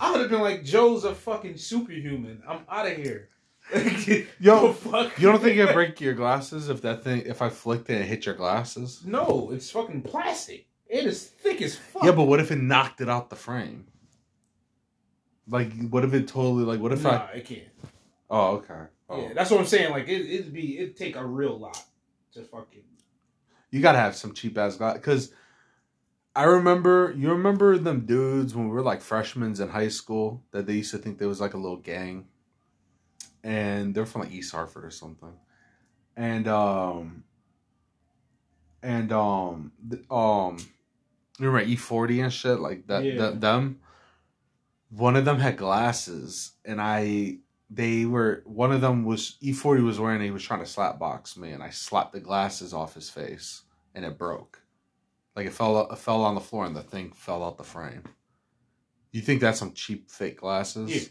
[0.00, 2.42] I would have been like, "Joe's a fucking superhuman.
[2.48, 3.28] I'm out of here."
[4.40, 5.16] Yo, fuck?
[5.16, 8.04] You don't think it'd break your glasses if that thing, if I flicked it and
[8.04, 9.02] hit your glasses?
[9.06, 10.66] No, it's fucking plastic.
[10.88, 12.02] It is thick as fuck.
[12.02, 13.86] Yeah, but what if it knocked it out the frame?
[15.50, 17.32] Like, what if it totally, like, what if nah, I.
[17.36, 17.62] it can't.
[18.30, 18.82] Oh, okay.
[19.08, 19.22] Oh.
[19.22, 19.90] Yeah, that's what I'm saying.
[19.90, 21.82] Like it, it'd be, it'd take a real lot
[22.34, 22.82] to fucking.
[23.70, 24.94] You gotta have some cheap ass glass.
[24.94, 25.32] Because
[26.36, 30.66] I remember, you remember them dudes when we were like freshmen in high school that
[30.66, 32.26] they used to think there was like a little gang?
[33.42, 35.32] And they're from like East Hartford or something.
[36.16, 37.24] And, um,
[38.82, 40.58] and, um, th- um,
[41.38, 42.60] you remember E40 and shit?
[42.60, 43.16] Like that, Yeah.
[43.18, 43.80] that them?
[44.90, 47.38] One of them had glasses, and I,
[47.70, 51.36] they were, one of them was, E40 was wearing, he was trying to slap box
[51.36, 53.62] me, and I slapped the glasses off his face,
[53.94, 54.60] and it broke.
[55.36, 58.02] Like it fell, it fell on the floor, and the thing fell out the frame.
[59.12, 60.90] You think that's some cheap fake glasses?
[60.90, 61.08] Yeah.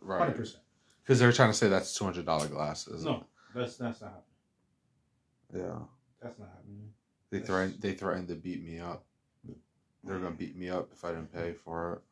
[0.00, 0.36] Right.
[1.02, 3.04] Because they're trying to say that's two hundred dollar glasses.
[3.04, 3.24] No,
[3.54, 4.22] that's that's not
[5.52, 5.66] happening.
[5.68, 5.78] Yeah.
[6.22, 6.90] That's not happening.
[7.30, 7.82] They That's- threatened.
[7.82, 9.04] They threatened to beat me up.
[10.04, 12.02] They're gonna beat me up if I didn't pay for it.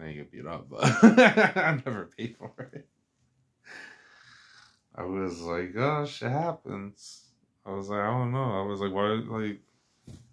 [0.00, 2.88] I didn't get beat up, but I never paid for it.
[4.94, 7.26] I was like, "Oh, shit happens."
[7.64, 9.60] I was like, "I don't know." I was like, "Why, like,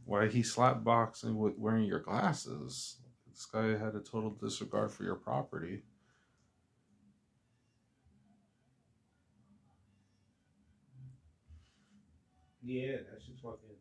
[0.05, 2.97] why he slap boxing with wearing your glasses?"
[3.29, 5.83] This guy had a total disregard for your property.
[12.63, 13.77] Yeah, that's just fucking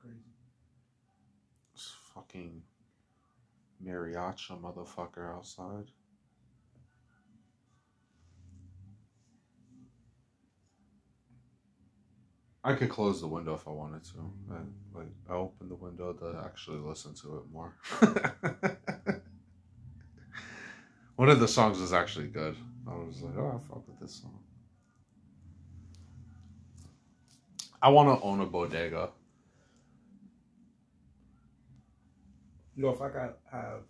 [0.00, 0.18] crazy.
[1.74, 2.62] This fucking
[3.84, 5.90] mariachi motherfucker outside.
[12.64, 14.32] I could close the window if I wanted to.
[14.52, 14.58] I,
[14.96, 17.74] like I opened the window to actually listen to it more.
[21.16, 22.56] One of the songs was actually good.
[22.88, 24.38] I was like, oh, I fuck with this song.
[27.80, 29.10] I want to own a bodega.
[32.82, 33.82] Yo, if I got have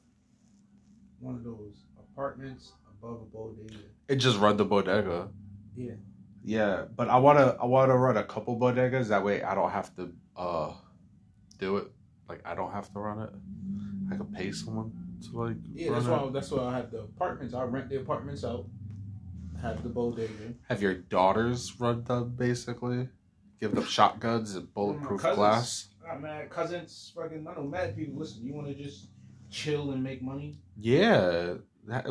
[1.18, 3.84] one of those apartments above a bodega.
[4.06, 5.30] It just run the bodega.
[5.74, 5.94] Yeah.
[6.44, 9.08] Yeah, but I wanna I wanna run a couple bodegas.
[9.08, 10.74] That way I don't have to uh
[11.58, 11.90] do it.
[12.28, 13.30] Like I don't have to run it.
[14.12, 15.56] I could pay someone to like.
[15.72, 16.10] Yeah, that's it.
[16.10, 17.54] why that's why I have the apartments.
[17.54, 18.66] I rent the apartments out.
[19.62, 20.52] Have the bodega.
[20.68, 23.08] Have your daughters run them basically?
[23.58, 25.36] Give them shotguns and bulletproof cousins.
[25.36, 25.88] glass.
[26.08, 28.18] Ah, man, cousins, fucking, I don't know mad people.
[28.18, 29.08] Listen, you want to just
[29.50, 30.56] chill and make money?
[30.78, 31.54] Yeah,
[31.86, 32.06] that,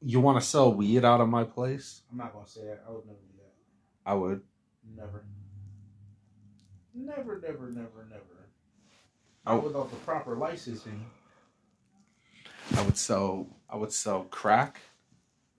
[0.00, 2.02] you want to sell weed out of my place?
[2.10, 2.84] I'm not gonna say that.
[2.86, 3.52] I would never do that.
[4.10, 4.42] I would.
[4.96, 5.24] Never.
[6.94, 8.24] Never, never, never, never.
[9.46, 11.04] I- Not without the proper licensing.
[12.76, 13.46] I would sell.
[13.68, 14.80] I would sell crack.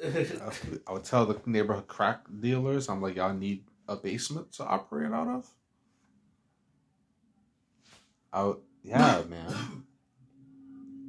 [0.04, 0.28] I
[0.88, 5.12] I would tell the neighborhood crack dealers, I'm like, y'all need a basement to operate
[5.12, 5.50] out of.
[8.34, 9.86] Would, yeah, man.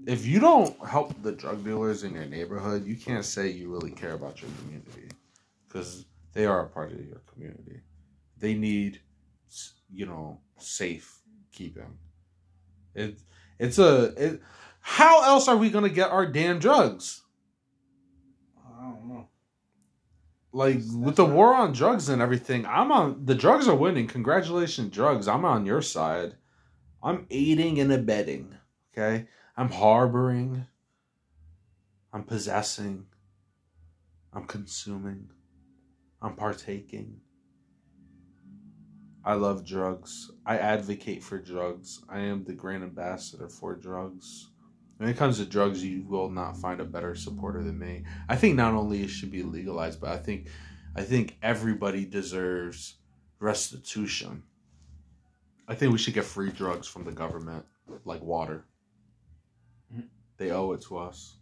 [0.07, 3.91] If you don't help the drug dealers in your neighborhood, you can't say you really
[3.91, 5.09] care about your community,
[5.67, 7.81] because they are a part of your community.
[8.39, 9.01] They need,
[9.93, 11.21] you know, safe
[11.53, 11.99] keeping.
[12.95, 13.19] It,
[13.59, 14.05] it's a.
[14.17, 14.43] It,
[14.81, 17.23] how else are we gonna get our damn drugs?
[18.57, 19.29] I don't know.
[20.53, 23.75] like That's- with that's the war on drugs and everything i'm on the drugs are
[23.75, 26.37] winning congratulations drugs i'm on your side
[27.03, 28.55] i'm aiding and abetting
[28.97, 29.27] okay?
[29.57, 30.67] I'm harboring.
[32.13, 33.07] I'm possessing.
[34.33, 35.31] I'm consuming.
[36.21, 37.21] I'm partaking.
[39.25, 40.31] I love drugs.
[40.45, 42.03] I advocate for drugs.
[42.09, 44.51] I am the grand ambassador for drugs.
[44.99, 48.05] When it comes to drugs you will not find a better supporter than me.
[48.29, 50.47] I think not only it should be legalized, but I think
[50.95, 52.95] I think everybody deserves
[53.39, 54.45] restitution.
[55.69, 57.65] I think we should get free drugs from the government,
[58.05, 58.65] like water.
[60.37, 61.37] They owe it to us.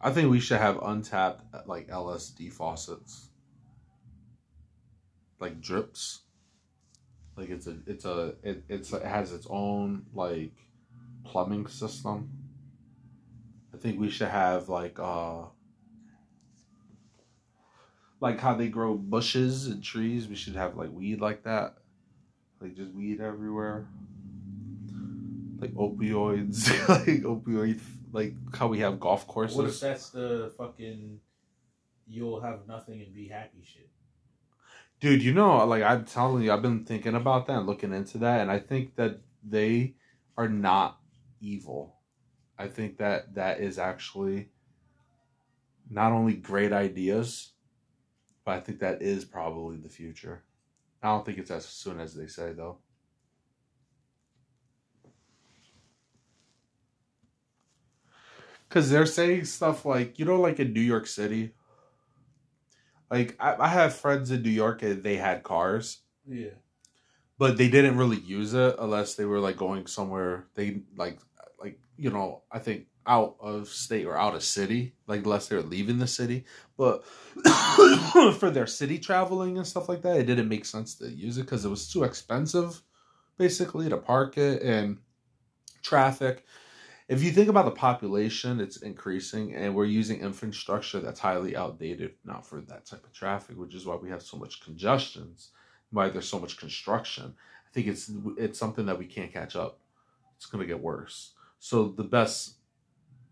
[0.00, 3.30] I think we should have untapped like LSD faucets.
[5.40, 6.20] Like drips.
[7.36, 10.54] Like it's a it's a it, it's it has its own like
[11.24, 12.30] plumbing system.
[13.74, 15.44] I think we should have like uh
[18.20, 21.74] like how they grow bushes and trees, we should have like weed like that.
[22.60, 23.86] Like just weed everywhere.
[25.60, 27.80] Like opioids, like opioid
[28.12, 29.56] like how we have golf courses.
[29.56, 31.20] What if that's the fucking
[32.06, 33.88] you'll have nothing and be happy shit?
[35.00, 38.18] Dude, you know, like I'm telling you, I've been thinking about that and looking into
[38.18, 39.94] that, and I think that they
[40.36, 40.98] are not
[41.40, 41.96] evil.
[42.58, 44.50] I think that that is actually
[45.88, 47.52] not only great ideas,
[48.48, 50.42] but I think that is probably the future.
[51.02, 52.78] I don't think it's as soon as they say, though.
[58.66, 61.52] Because they're saying stuff like, you know, like in New York City,
[63.10, 66.56] like I, I have friends in New York and they had cars, Yeah.
[67.36, 70.46] but they didn't really use it unless they were like going somewhere.
[70.54, 71.18] They like,
[71.60, 75.62] like you know, I think out of state or out of city, like unless they're
[75.62, 76.44] leaving the city.
[76.76, 77.04] But
[78.38, 81.42] for their city traveling and stuff like that, it didn't make sense to use it
[81.42, 82.82] because it was too expensive,
[83.38, 84.98] basically, to park it and
[85.82, 86.44] traffic.
[87.08, 92.12] If you think about the population, it's increasing, and we're using infrastructure that's highly outdated,
[92.22, 95.52] not for that type of traffic, which is why we have so much congestions,
[95.90, 97.34] why there's so much construction.
[97.66, 99.80] I think it's it's something that we can't catch up.
[100.36, 101.32] It's going to get worse.
[101.58, 102.57] So the best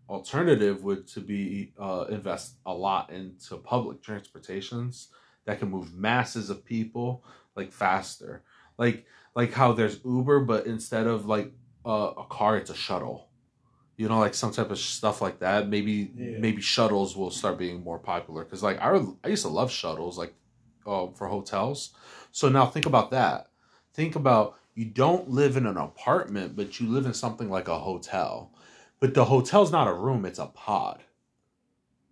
[0.09, 5.09] alternative would to be uh, invest a lot into public transportations
[5.45, 7.23] that can move masses of people
[7.55, 8.43] like faster,
[8.77, 9.05] like
[9.35, 11.51] like how there's Uber, but instead of like
[11.85, 13.29] uh, a car, it's a shuttle.
[13.97, 15.69] You know like some type of stuff like that.
[15.69, 16.37] Maybe Yeah.
[16.39, 18.43] maybe shuttles will start being more popular.
[18.43, 20.35] Because like I, I used to love shuttles like
[20.85, 21.93] uh, for hotels.
[22.31, 23.47] So now think about that.
[23.93, 27.79] Think about you don't live in an apartment but you live in something like a
[27.79, 28.53] hotel
[28.99, 31.03] but the hotel's not a room it's a pod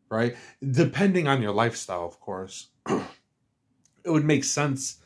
[0.09, 0.35] right?
[0.71, 4.97] Depending on your lifestyle of course it would make sense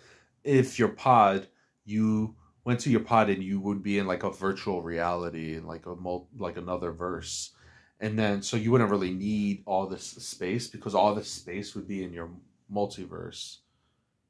[0.43, 1.47] if your pod
[1.85, 5.67] you went to your pod and you would be in like a virtual reality and
[5.67, 7.51] like a mul- like another verse.
[7.99, 11.87] And then so you wouldn't really need all this space because all this space would
[11.87, 12.29] be in your
[12.71, 13.57] multiverse.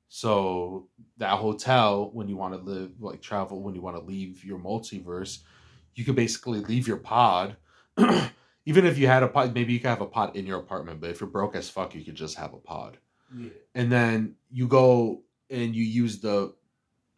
[0.07, 0.87] So
[1.17, 4.57] that hotel when you want to live like travel when you want to leave your
[4.57, 5.39] multiverse
[5.99, 7.57] you could basically leave your pod
[8.65, 10.99] even if you had a pod maybe you could have a pod in your apartment
[11.01, 12.97] but if you're broke as fuck you could just have a pod
[13.35, 13.49] Yeah.
[13.75, 16.55] and then you go and you use the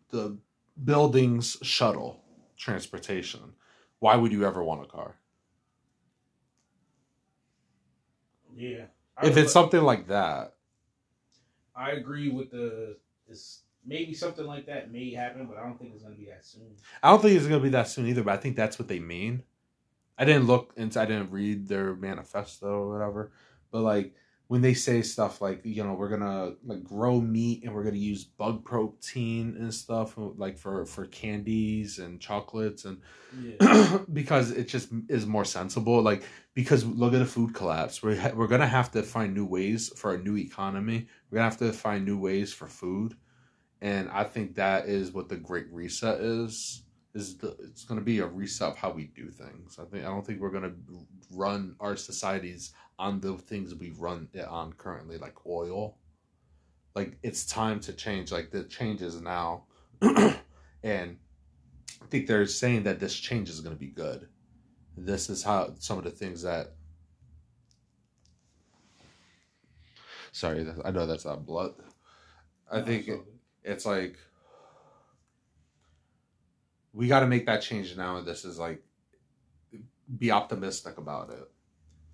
[0.09, 0.37] the
[0.83, 2.21] buildings, shuttle,
[2.57, 3.53] transportation.
[3.99, 5.15] Why would you ever want a car?
[8.55, 8.85] Yeah.
[9.23, 10.55] If it's something like that,
[11.75, 12.97] I agree with the.
[13.27, 16.45] It's maybe something like that may happen, but I don't think it's gonna be that
[16.45, 16.75] soon.
[17.01, 18.23] I don't think it's gonna be that soon either.
[18.23, 19.43] But I think that's what they mean.
[20.17, 20.99] I didn't look into.
[20.99, 23.31] I didn't read their manifesto or whatever.
[23.71, 24.13] But like
[24.47, 27.95] when they say stuff like you know we're gonna like grow meat and we're gonna
[27.95, 32.99] use bug protein and stuff like for for candies and chocolates and
[33.41, 33.99] Yeah.
[34.13, 36.23] because it just is more sensible like
[36.53, 39.89] because look at the food collapse we're, ha- we're gonna have to find new ways
[39.95, 43.15] for a new economy we're gonna have to find new ways for food
[43.81, 48.19] and i think that is what the great reset is is the, it's gonna be
[48.19, 49.77] a reset of how we do things.
[49.79, 50.73] I think i don't think we're gonna
[51.31, 55.97] run our societies on the things we run it on currently like oil.
[56.95, 58.31] Like it's time to change.
[58.31, 59.65] Like the change is now.
[60.83, 61.17] And
[62.01, 64.27] i think they're saying that this change is going to be good.
[64.97, 66.73] This is how some of the things that
[70.31, 71.73] sorry i know that's not blood.
[72.71, 73.11] I think
[73.63, 74.17] it's like
[76.93, 78.83] we got to make that change now and this is like
[80.17, 81.49] be optimistic about it.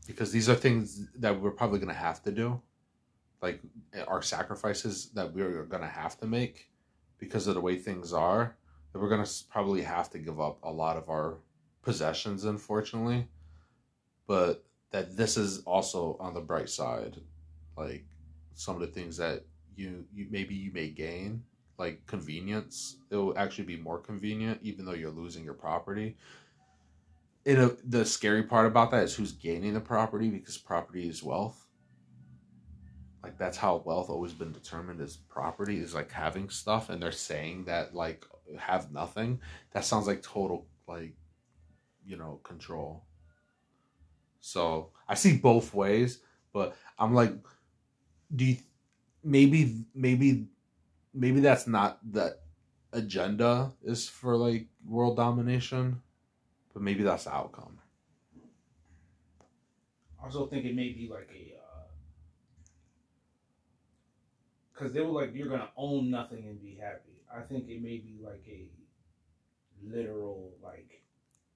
[0.05, 2.61] Because these are things that we're probably going to have to do.
[3.41, 3.59] Like
[4.07, 6.69] our sacrifices that we're going to have to make
[7.17, 8.55] because of the way things are
[8.91, 11.37] that we're going to probably have to give up a lot of our
[11.81, 13.27] possessions unfortunately.
[14.27, 17.17] But that this is also on the bright side.
[17.75, 18.05] Like
[18.55, 19.45] some of the things that
[19.77, 21.43] you, you maybe you may gain
[21.77, 22.97] like convenience.
[23.09, 26.17] It will actually be more convenient even though you're losing your property.
[27.45, 31.23] It, uh, the scary part about that is who's gaining the property because property is
[31.23, 31.65] wealth.
[33.23, 37.11] Like that's how wealth always been determined as property is like having stuff and they're
[37.11, 38.25] saying that like
[38.57, 39.39] have nothing.
[39.71, 41.13] That sounds like total like
[42.05, 43.03] you know control.
[44.39, 46.19] So i see both ways
[46.53, 47.33] but i'm like
[48.35, 48.57] do you
[49.23, 50.47] maybe maybe
[51.13, 52.37] maybe that's not the
[52.93, 56.01] agenda is for like world domination
[56.73, 57.79] but maybe that's the outcome
[60.19, 61.55] I also think it may be like a.
[61.55, 61.83] Uh,
[64.73, 67.21] because they were like, you're to own nothing and be happy.
[67.33, 68.67] I think it may be like a
[69.83, 71.01] literal, like.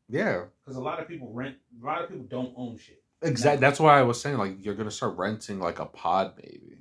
[0.09, 3.01] yeah Because a lot of people rent, a lot of people don't own shit.
[3.23, 6.80] exactly that's why i was saying like you're gonna start renting like a pod maybe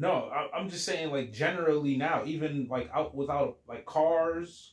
[0.00, 4.72] No, I, I'm just saying, like, generally now, even like out without like cars,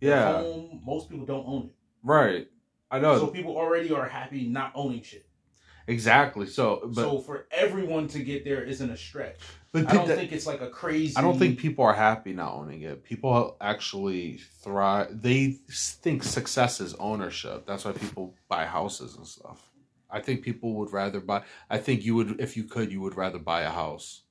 [0.00, 1.74] yeah home, most people don't own it.
[2.04, 2.46] right
[2.90, 5.26] i know So people already are happy not owning shit.
[5.88, 9.40] exactly so but so for everyone to get there isn't a stretch.
[9.72, 11.16] but I don't that- think it's like a crazy.
[11.16, 13.02] I don't think people are happy not owning it.
[13.02, 15.08] People actually thrive.
[15.20, 15.58] They
[16.04, 17.66] think success is ownership.
[17.66, 19.60] That's why people buy houses and stuff.
[20.10, 21.42] I think people would rather buy.
[21.68, 24.22] I think you would, if you could, you would rather buy a house.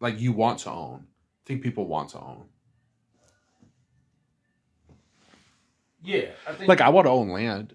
[0.00, 1.06] Like you want to own.
[1.06, 2.46] I think people want to own.
[6.02, 7.74] Yeah, I think Like I want to own land.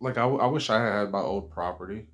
[0.00, 2.08] Like I, I wish I had my old property.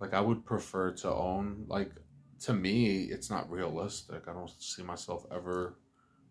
[0.00, 1.64] Like I would prefer to own.
[1.68, 1.90] Like
[2.40, 4.28] to me, it's not realistic.
[4.28, 5.76] I don't see myself ever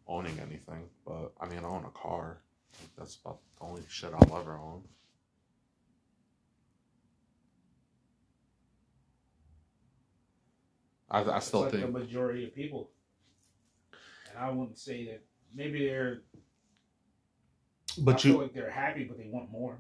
[0.08, 0.90] owning anything.
[1.06, 2.42] But I mean, I own a car.
[2.80, 4.84] Like, that's about the only shit I'll ever own.
[11.14, 12.90] I, I still like think the majority of people,
[14.30, 16.22] and I wouldn't say that maybe they're.
[17.92, 19.78] I but feel you like they're happy, but they want more.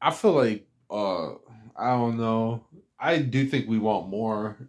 [0.00, 1.32] I feel like uh
[1.74, 2.66] I don't know.
[3.00, 4.68] I do think we want more,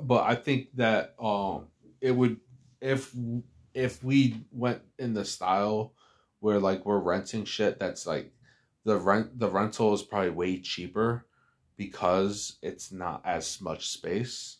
[0.00, 1.68] but I think that um
[2.00, 2.38] it would
[2.80, 3.14] if
[3.72, 5.94] if we went in the style
[6.40, 8.32] where like we're renting shit that's like
[8.84, 11.26] the rent the rental is probably way cheaper
[11.76, 14.58] because it's not as much space.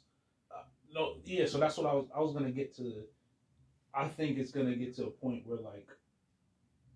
[0.96, 1.44] No, yeah.
[1.46, 2.06] So that's what I was.
[2.16, 3.02] I was gonna get to.
[3.94, 5.88] I think it's gonna get to a point where like,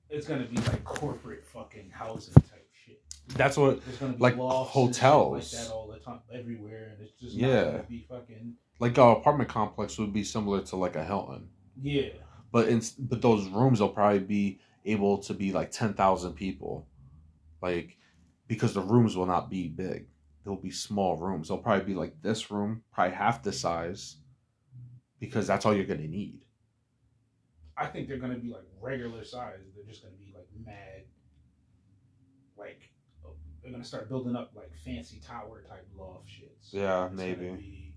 [0.08, 3.00] it's gonna be like corporate fucking housing type shit.
[3.28, 5.52] That's what There's gonna be like lofts and shit hotels.
[5.54, 7.56] like that all the time, everywhere, and it's just Yeah.
[7.56, 11.50] not gonna be fucking like our apartment complex would be similar to like a Hilton.
[11.80, 12.08] yeah.
[12.50, 16.88] but in but those rooms will probably be able to be like 10,000 people
[17.60, 17.98] like
[18.48, 20.06] because the rooms will not be big
[20.44, 24.16] they'll be small rooms they'll probably be like this room probably half the size
[25.18, 26.44] because that's all you're going to need
[27.76, 29.56] I think they're gonna be like regular size.
[29.74, 31.04] They're just gonna be like mad.
[32.58, 32.82] Like
[33.62, 36.72] they're gonna start building up like fancy tower type loft shits.
[36.72, 37.46] Yeah, It's maybe.
[37.46, 37.94] gonna be-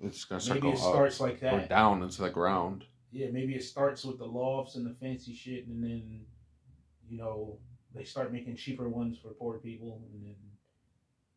[0.00, 2.84] It's gonna start Maybe it up starts like that or down into the ground.
[3.10, 6.24] Yeah, maybe it starts with the lofts and the fancy shit, and then,
[7.08, 7.58] you know,
[7.94, 10.36] they start making cheaper ones for poor people, and then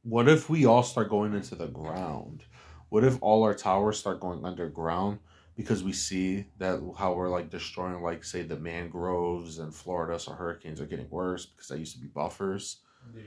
[0.04, 2.44] What if we all start going into the ground?
[2.90, 5.20] What if all our towers start going underground
[5.56, 10.32] because we see that how we're like destroying like say the mangroves in Florida so
[10.32, 12.78] hurricanes are getting worse because that used to be buffers.
[13.16, 13.24] yeah,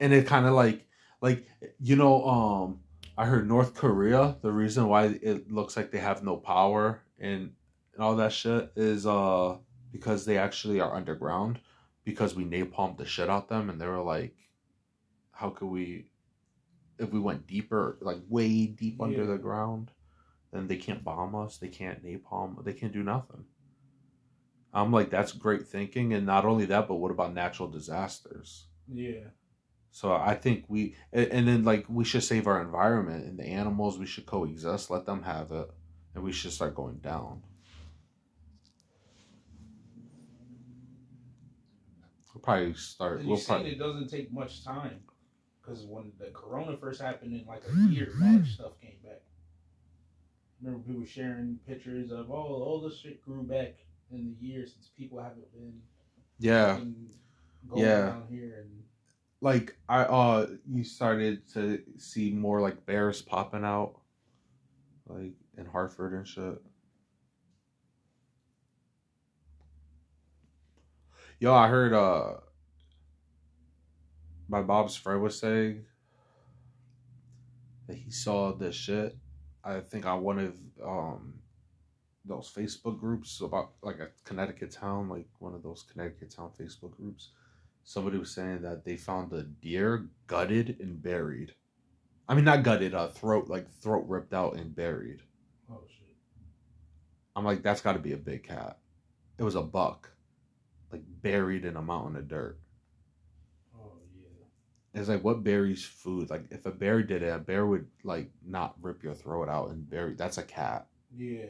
[0.00, 0.86] And it kind of like
[1.20, 1.46] like
[1.80, 2.80] you know um
[3.16, 7.52] I heard North Korea the reason why it looks like they have no power and
[7.94, 9.56] and all that shit is uh
[9.92, 11.60] because they actually are underground
[12.04, 14.34] because we napalmed the shit out them and they were like
[15.30, 16.10] how could we
[16.98, 19.32] if we went deeper like way deep under Yeah.
[19.32, 19.90] the ground
[20.52, 23.44] then they can't bomb us they can't napalm they can't do nothing.
[24.72, 28.66] I'm like that's great thinking and not only that but what about natural disasters?
[28.88, 29.28] Yeah,
[29.90, 33.98] so i think we and then like we should save our environment and the animals
[33.98, 35.70] we should coexist let them have it
[36.14, 37.42] and we should start going down.
[42.34, 45.00] We'll probably start And we'll probably it doesn't take much time,
[45.66, 49.22] because when the corona first happened in like a year, mad stuff came back.
[50.62, 53.74] Remember people sharing pictures of oh all the shit grew back
[54.10, 55.80] in the year since people haven't been
[56.38, 56.78] yeah
[57.68, 58.14] going Yeah.
[58.30, 58.82] and
[59.40, 63.98] like I uh you started to see more like bears popping out
[65.06, 66.62] like in Hartford and shit.
[71.38, 72.34] Yo, I heard uh
[74.48, 75.84] my Bob's friend was saying
[77.88, 79.16] that he saw this shit.
[79.64, 81.34] I think on one of um
[82.24, 86.96] those Facebook groups about like a Connecticut town, like one of those Connecticut town Facebook
[86.96, 87.30] groups
[87.86, 91.54] somebody was saying that they found a deer gutted and buried.
[92.28, 95.22] I mean, not gutted, uh, throat like throat ripped out and buried.
[95.70, 96.16] oh shit.
[97.36, 98.78] I'm like, that's got to be a big cat.
[99.38, 100.10] It was a buck,
[100.90, 102.58] like buried in a mountain of dirt.
[104.96, 106.30] It's like what buries food?
[106.30, 109.70] Like if a bear did it, a bear would like not rip your throat out
[109.70, 110.14] and bury.
[110.14, 110.86] That's a cat.
[111.14, 111.44] Yeah.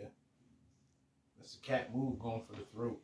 [1.39, 3.01] That's a cat move going for the throat.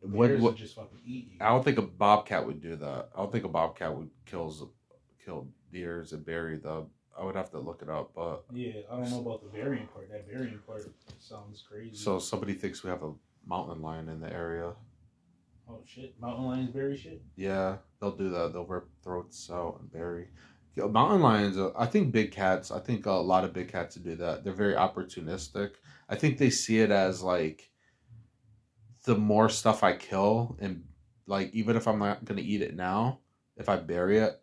[0.00, 0.28] What?
[0.28, 1.38] Bears what just fucking eat you.
[1.40, 3.08] I don't think a bobcat would do that.
[3.14, 4.62] I don't think a bobcat would kills
[5.24, 6.88] kill deers and bury them.
[7.18, 9.86] I would have to look it up, but Yeah, I don't know about the burying
[9.88, 10.10] part.
[10.10, 11.96] That burying part sounds crazy.
[11.96, 13.12] so somebody thinks we have a
[13.46, 14.72] mountain lion in the area.
[15.70, 17.22] Oh shit, mountain lions bury shit.
[17.36, 18.52] Yeah, they'll do that.
[18.52, 20.28] They'll rip throats out and bury.
[20.76, 24.16] Mountain lions, uh, I think big cats, I think a lot of big cats do
[24.16, 24.44] that.
[24.44, 25.72] They're very opportunistic.
[26.08, 27.70] I think they see it as like
[29.04, 30.84] the more stuff I kill, and
[31.26, 33.20] like even if I'm not gonna eat it now,
[33.56, 34.40] if I bury it,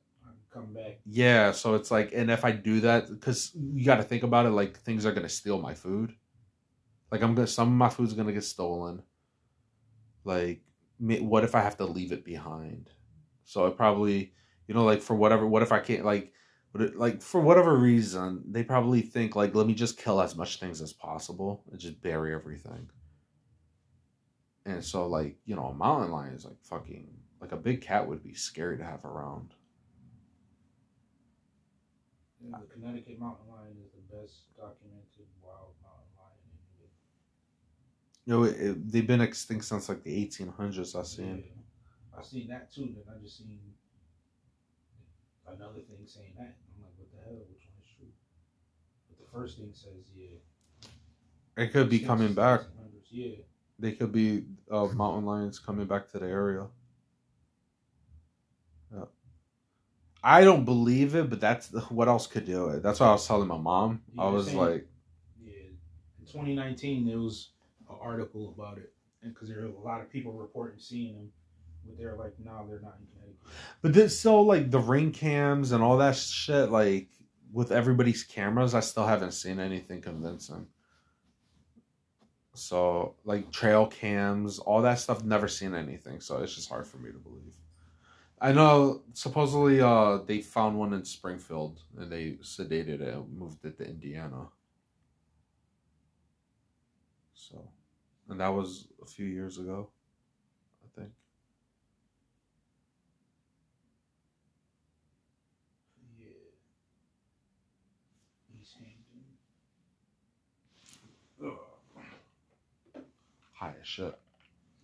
[0.54, 1.00] come back.
[1.06, 1.52] yeah.
[1.52, 4.52] So it's like, and if I do that, because you got to think about it,
[4.52, 6.14] like things are gonna steal my food.
[7.12, 9.02] Like I'm gonna, some of my food's gonna get stolen.
[10.24, 10.62] Like,
[11.00, 12.90] what if I have to leave it behind?
[13.46, 14.34] So I probably,
[14.68, 16.34] you know, like for whatever, what if I can't, like,
[16.74, 20.82] like for whatever reason, they probably think like, let me just kill as much things
[20.82, 22.90] as possible and just bury everything.
[24.66, 27.08] And so, like, you know, a mountain lion is like fucking,
[27.40, 29.54] like a big cat would be scary to have around.
[32.42, 35.74] The Connecticut mountain lion is the best documented wild
[38.34, 40.96] know, it, it- they've been extinct since like the 1800s.
[40.98, 41.44] I've seen.
[41.46, 42.20] Yeah.
[42.20, 42.94] I seen that too.
[42.96, 43.60] Then I just seen
[45.48, 46.56] another thing saying that.
[46.76, 47.36] I'm like, what the hell?
[47.50, 48.08] Which one is true?
[49.10, 51.64] But the first thing says, yeah.
[51.64, 52.62] It could be coming back.
[52.62, 52.68] 1800s.
[53.12, 53.36] Yeah.
[53.80, 56.66] They could be uh, mountain lions coming back to the area.
[58.94, 59.06] Yeah.
[60.24, 62.84] I don't believe it, but that's what else could do it.
[62.84, 64.02] That's what I was telling my mom.
[64.16, 64.58] Yeah, I was same.
[64.58, 64.88] like,
[65.44, 65.54] Yeah,
[66.20, 67.50] in 2019 there was
[68.08, 71.32] article about it, and because there were a lot of people reporting seeing them,
[71.86, 73.38] but they're like, no, they're not in Connecticut.
[73.82, 76.70] but this so like the ring cams and all that shit.
[76.70, 77.10] Like
[77.52, 80.68] with everybody's cameras, I still haven't seen anything convincing.
[82.54, 86.20] So like trail cams, all that stuff, never seen anything.
[86.20, 87.54] So it's just hard for me to believe.
[88.40, 93.66] I know supposedly uh they found one in Springfield and they sedated it and moved
[93.66, 94.48] it to Indiana.
[97.34, 97.70] So
[98.30, 99.90] and that was a few years ago,
[100.84, 101.12] I think.
[106.20, 106.28] Yeah.
[108.62, 109.24] East Hampton.
[111.46, 113.04] Ugh.
[113.54, 114.18] High as shit.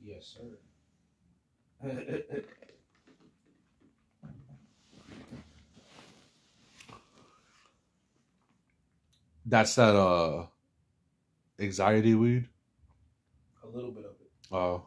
[0.04, 0.58] Yes, sir.
[9.46, 10.48] That's that uh
[11.60, 12.48] anxiety weed.
[13.74, 14.30] A little bit of it.
[14.52, 14.84] Oh,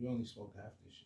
[0.00, 1.05] We only smoked half this shit.